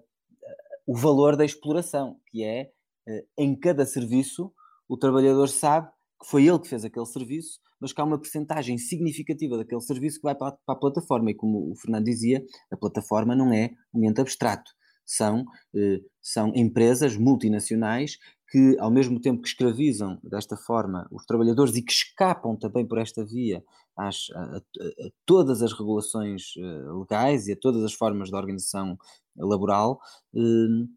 [0.89, 2.71] o valor da exploração, que é,
[3.07, 4.51] eh, em cada serviço,
[4.89, 5.87] o trabalhador sabe
[6.19, 10.17] que foi ele que fez aquele serviço, mas que há uma percentagem significativa daquele serviço
[10.17, 11.31] que vai para a, para a plataforma.
[11.31, 14.71] E como o Fernando dizia, a plataforma não é um ente abstrato.
[15.05, 18.19] São, eh, são empresas multinacionais
[18.51, 22.99] que, ao mesmo tempo que escravizam desta forma os trabalhadores e que escapam também por
[22.99, 23.63] esta via
[23.97, 28.37] às, a, a, a, todas as regulações uh, legais e a todas as formas de
[28.37, 28.99] organização
[29.37, 30.01] laboral,
[30.35, 30.89] uh,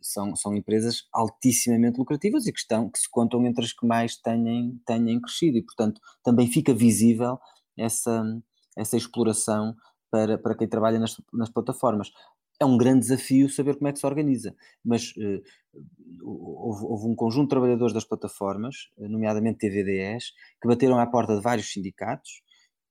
[0.00, 4.16] são, são empresas altissimamente lucrativas e que, estão, que se contam entre as que mais
[4.16, 5.58] tenham, tenham crescido.
[5.58, 7.38] E, portanto, também fica visível
[7.76, 8.24] essa,
[8.76, 9.74] essa exploração
[10.10, 12.12] para, para quem trabalha nas, nas plataformas
[12.62, 14.54] é um grande desafio saber como é que se organiza,
[14.84, 15.42] mas uh,
[16.22, 21.42] houve, houve, um conjunto de trabalhadores das plataformas, nomeadamente TVDEs, que bateram à porta de
[21.42, 22.42] vários sindicatos.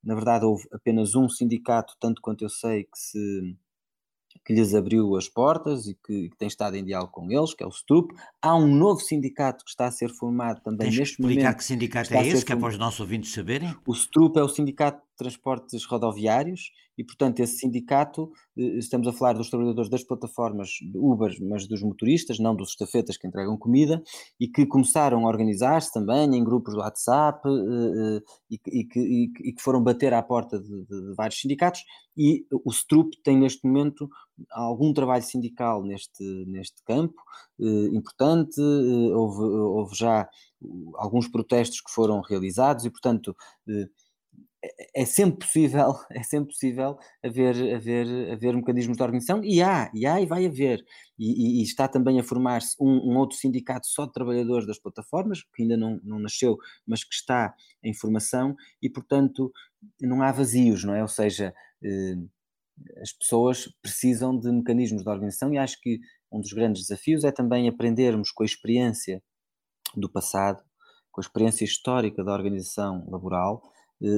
[0.04, 3.56] Na verdade, houve apenas um sindicato, tanto quanto eu sei, que se
[4.46, 7.64] que lhes abriu as portas e que, que, tem estado em diálogo com eles, que
[7.64, 8.12] é o STRUP.
[8.42, 11.38] Há um novo sindicato que está a ser formado também Tens neste momento.
[11.38, 13.76] explicar que sindicato é esse, que é para os nossos ouvintes saberem?
[13.86, 19.34] O STRUP é o Sindicato transportes rodoviários e, portanto, esse sindicato, eh, estamos a falar
[19.34, 24.04] dos trabalhadores das plataformas Uber, mas dos motoristas, não dos estafetas que entregam comida,
[24.40, 29.54] e que começaram a organizar-se também em grupos do WhatsApp eh, eh, e, que, e,
[29.54, 31.84] que, foram bater à porta de, de, de, vários sindicatos,
[32.18, 34.10] e o STRUP tem neste momento
[34.52, 37.22] algum trabalho sindical neste, neste campo,
[37.94, 40.28] importante, houve, houve já
[40.96, 43.36] alguns protestos que foram realizados e, portanto,
[44.96, 50.06] é, sempre possível, é sempre possível haver, haver, haver mecanismos de organização e há, e
[50.06, 50.84] há e vai haver.
[51.18, 54.80] E, e, e está também a formar-se um, um, outro sindicato só de trabalhadores das
[54.80, 57.54] plataformas, que ainda não, não nasceu, mas que está
[57.84, 59.52] em formação e, portanto,
[60.00, 61.02] não há vazios, não é?
[61.02, 61.54] Ou seja,
[61.84, 62.16] eh,
[63.02, 66.00] as pessoas precisam de mecanismos de organização e acho que
[66.32, 69.22] um dos grandes desafios é também aprendermos com a experiência
[69.96, 70.64] do passado,
[71.12, 73.62] com a experiência histórica da organização laboral,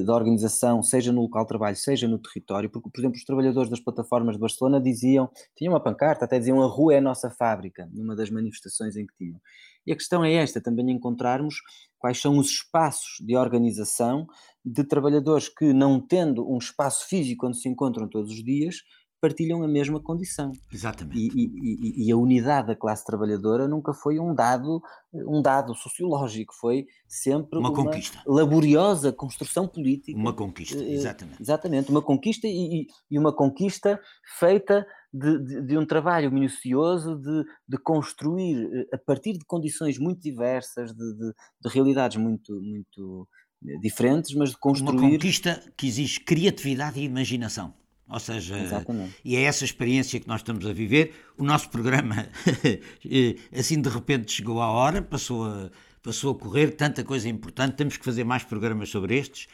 [0.06, 3.70] da organização, seja no local de trabalho, seja no território, porque, por exemplo, os trabalhadores
[3.70, 7.30] das plataformas de Barcelona diziam, tinham uma pancarta, até diziam a rua é a nossa
[7.30, 9.42] fábrica, numa das manifestações em que tinham.
[9.86, 11.56] E a questão é esta, também encontrarmos
[12.00, 14.26] quais são os espaços de organização
[14.64, 18.78] de trabalhadores que, não tendo um espaço físico onde se encontram todos os dias,
[19.24, 20.52] partilham a mesma condição.
[20.70, 21.18] Exatamente.
[21.18, 24.82] E, e, e, a unidade da classe trabalhadora nunca foi um dado,
[25.14, 28.22] um dado sociológico, foi sempre uma, uma conquista.
[28.28, 30.20] laboriosa construção política.
[30.20, 31.42] Uma conquista, eh, exatamente.
[31.42, 33.98] Exatamente, uma conquista e, e uma conquista
[34.38, 39.98] feita de, de, de um trabalho minucioso de, de, construir eh, a partir de condições
[39.98, 43.26] muito diversas, de, de realidades muito, muito
[43.66, 44.98] eh, diferentes, mas de construir.
[44.98, 47.74] Uma conquista que exige criatividade e imaginação.
[48.10, 49.16] Ou seja, Exatamente.
[49.24, 51.14] e é essa experiência que nós estamos a viver.
[51.38, 52.28] O nosso programa,
[53.10, 55.70] eh, assim de repente chegou à hora, passou a,
[56.02, 59.48] passou a correr, tanta coisa importante, temos que fazer mais programas sobre estes,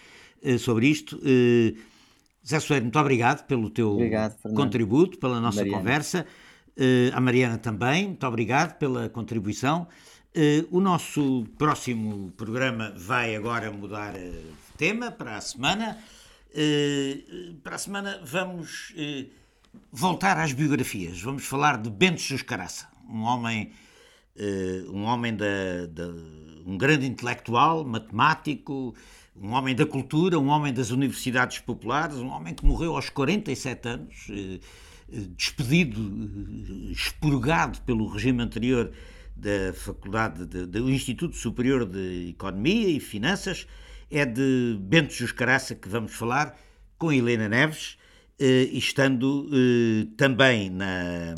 [0.59, 1.19] sobre isto.
[2.47, 5.77] Zé Soeiro, muito obrigado pelo teu obrigado, contributo, pela nossa Mariana.
[5.77, 6.25] conversa.
[7.13, 9.87] A Mariana também, muito obrigado pela contribuição.
[10.71, 14.41] O nosso próximo programa vai agora mudar de
[14.77, 15.97] tema para a semana.
[16.51, 18.93] Uh, para a semana vamos
[19.91, 21.21] voltar às biografias.
[21.21, 23.71] Vamos falar de Bento Juscaraça, um homem,
[24.91, 26.07] um homem da, da,
[26.65, 28.95] um grande intelectual, matemático,
[29.41, 33.87] um homem da cultura, um homem das universidades populares, um homem que morreu aos 47
[33.87, 34.59] anos, eh,
[35.11, 38.91] eh, despedido, eh, expurgado pelo regime anterior
[39.35, 43.65] da Faculdade, de, do Instituto Superior de Economia e Finanças.
[44.11, 46.57] É de Bento Juscaraça que vamos falar
[46.97, 47.97] com Helena Neves,
[48.39, 49.49] e estando
[50.17, 51.35] também na,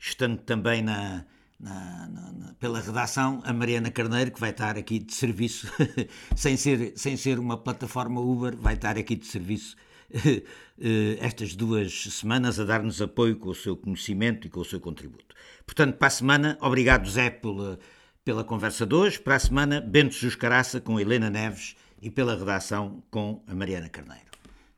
[0.00, 1.24] estando também na,
[1.60, 5.72] na, na, pela redação a Mariana Carneiro, que vai estar aqui de serviço,
[6.34, 9.76] sem, ser, sem ser uma plataforma Uber, vai estar aqui de serviço
[10.12, 14.80] eh, estas duas semanas a dar-nos apoio com o seu conhecimento e com o seu
[14.80, 15.34] contributo.
[15.64, 17.78] Portanto, para a semana, obrigado Zé pela,
[18.24, 23.02] pela conversa de hoje, para a semana, Bento Juscaraça com Helena Neves e pela redação
[23.10, 24.26] com a Mariana Carneiro.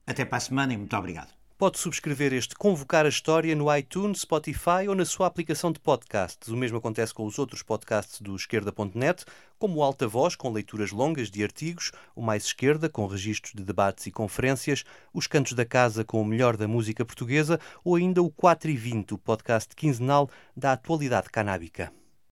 [0.06, 1.32] Até para a semana e muito obrigado.
[1.56, 6.48] Pode subscrever este Convocar a História no iTunes, Spotify ou na sua aplicação de podcasts.
[6.48, 9.24] O mesmo acontece com os outros podcasts do Esquerda.net,
[9.56, 13.62] como o Alta Voz, com leituras longas de artigos, o Mais Esquerda, com registros de
[13.62, 18.20] debates e conferências, os Cantos da Casa, com o melhor da música portuguesa, ou ainda
[18.20, 21.92] o 4 e 20, o podcast quinzenal da atualidade canábica.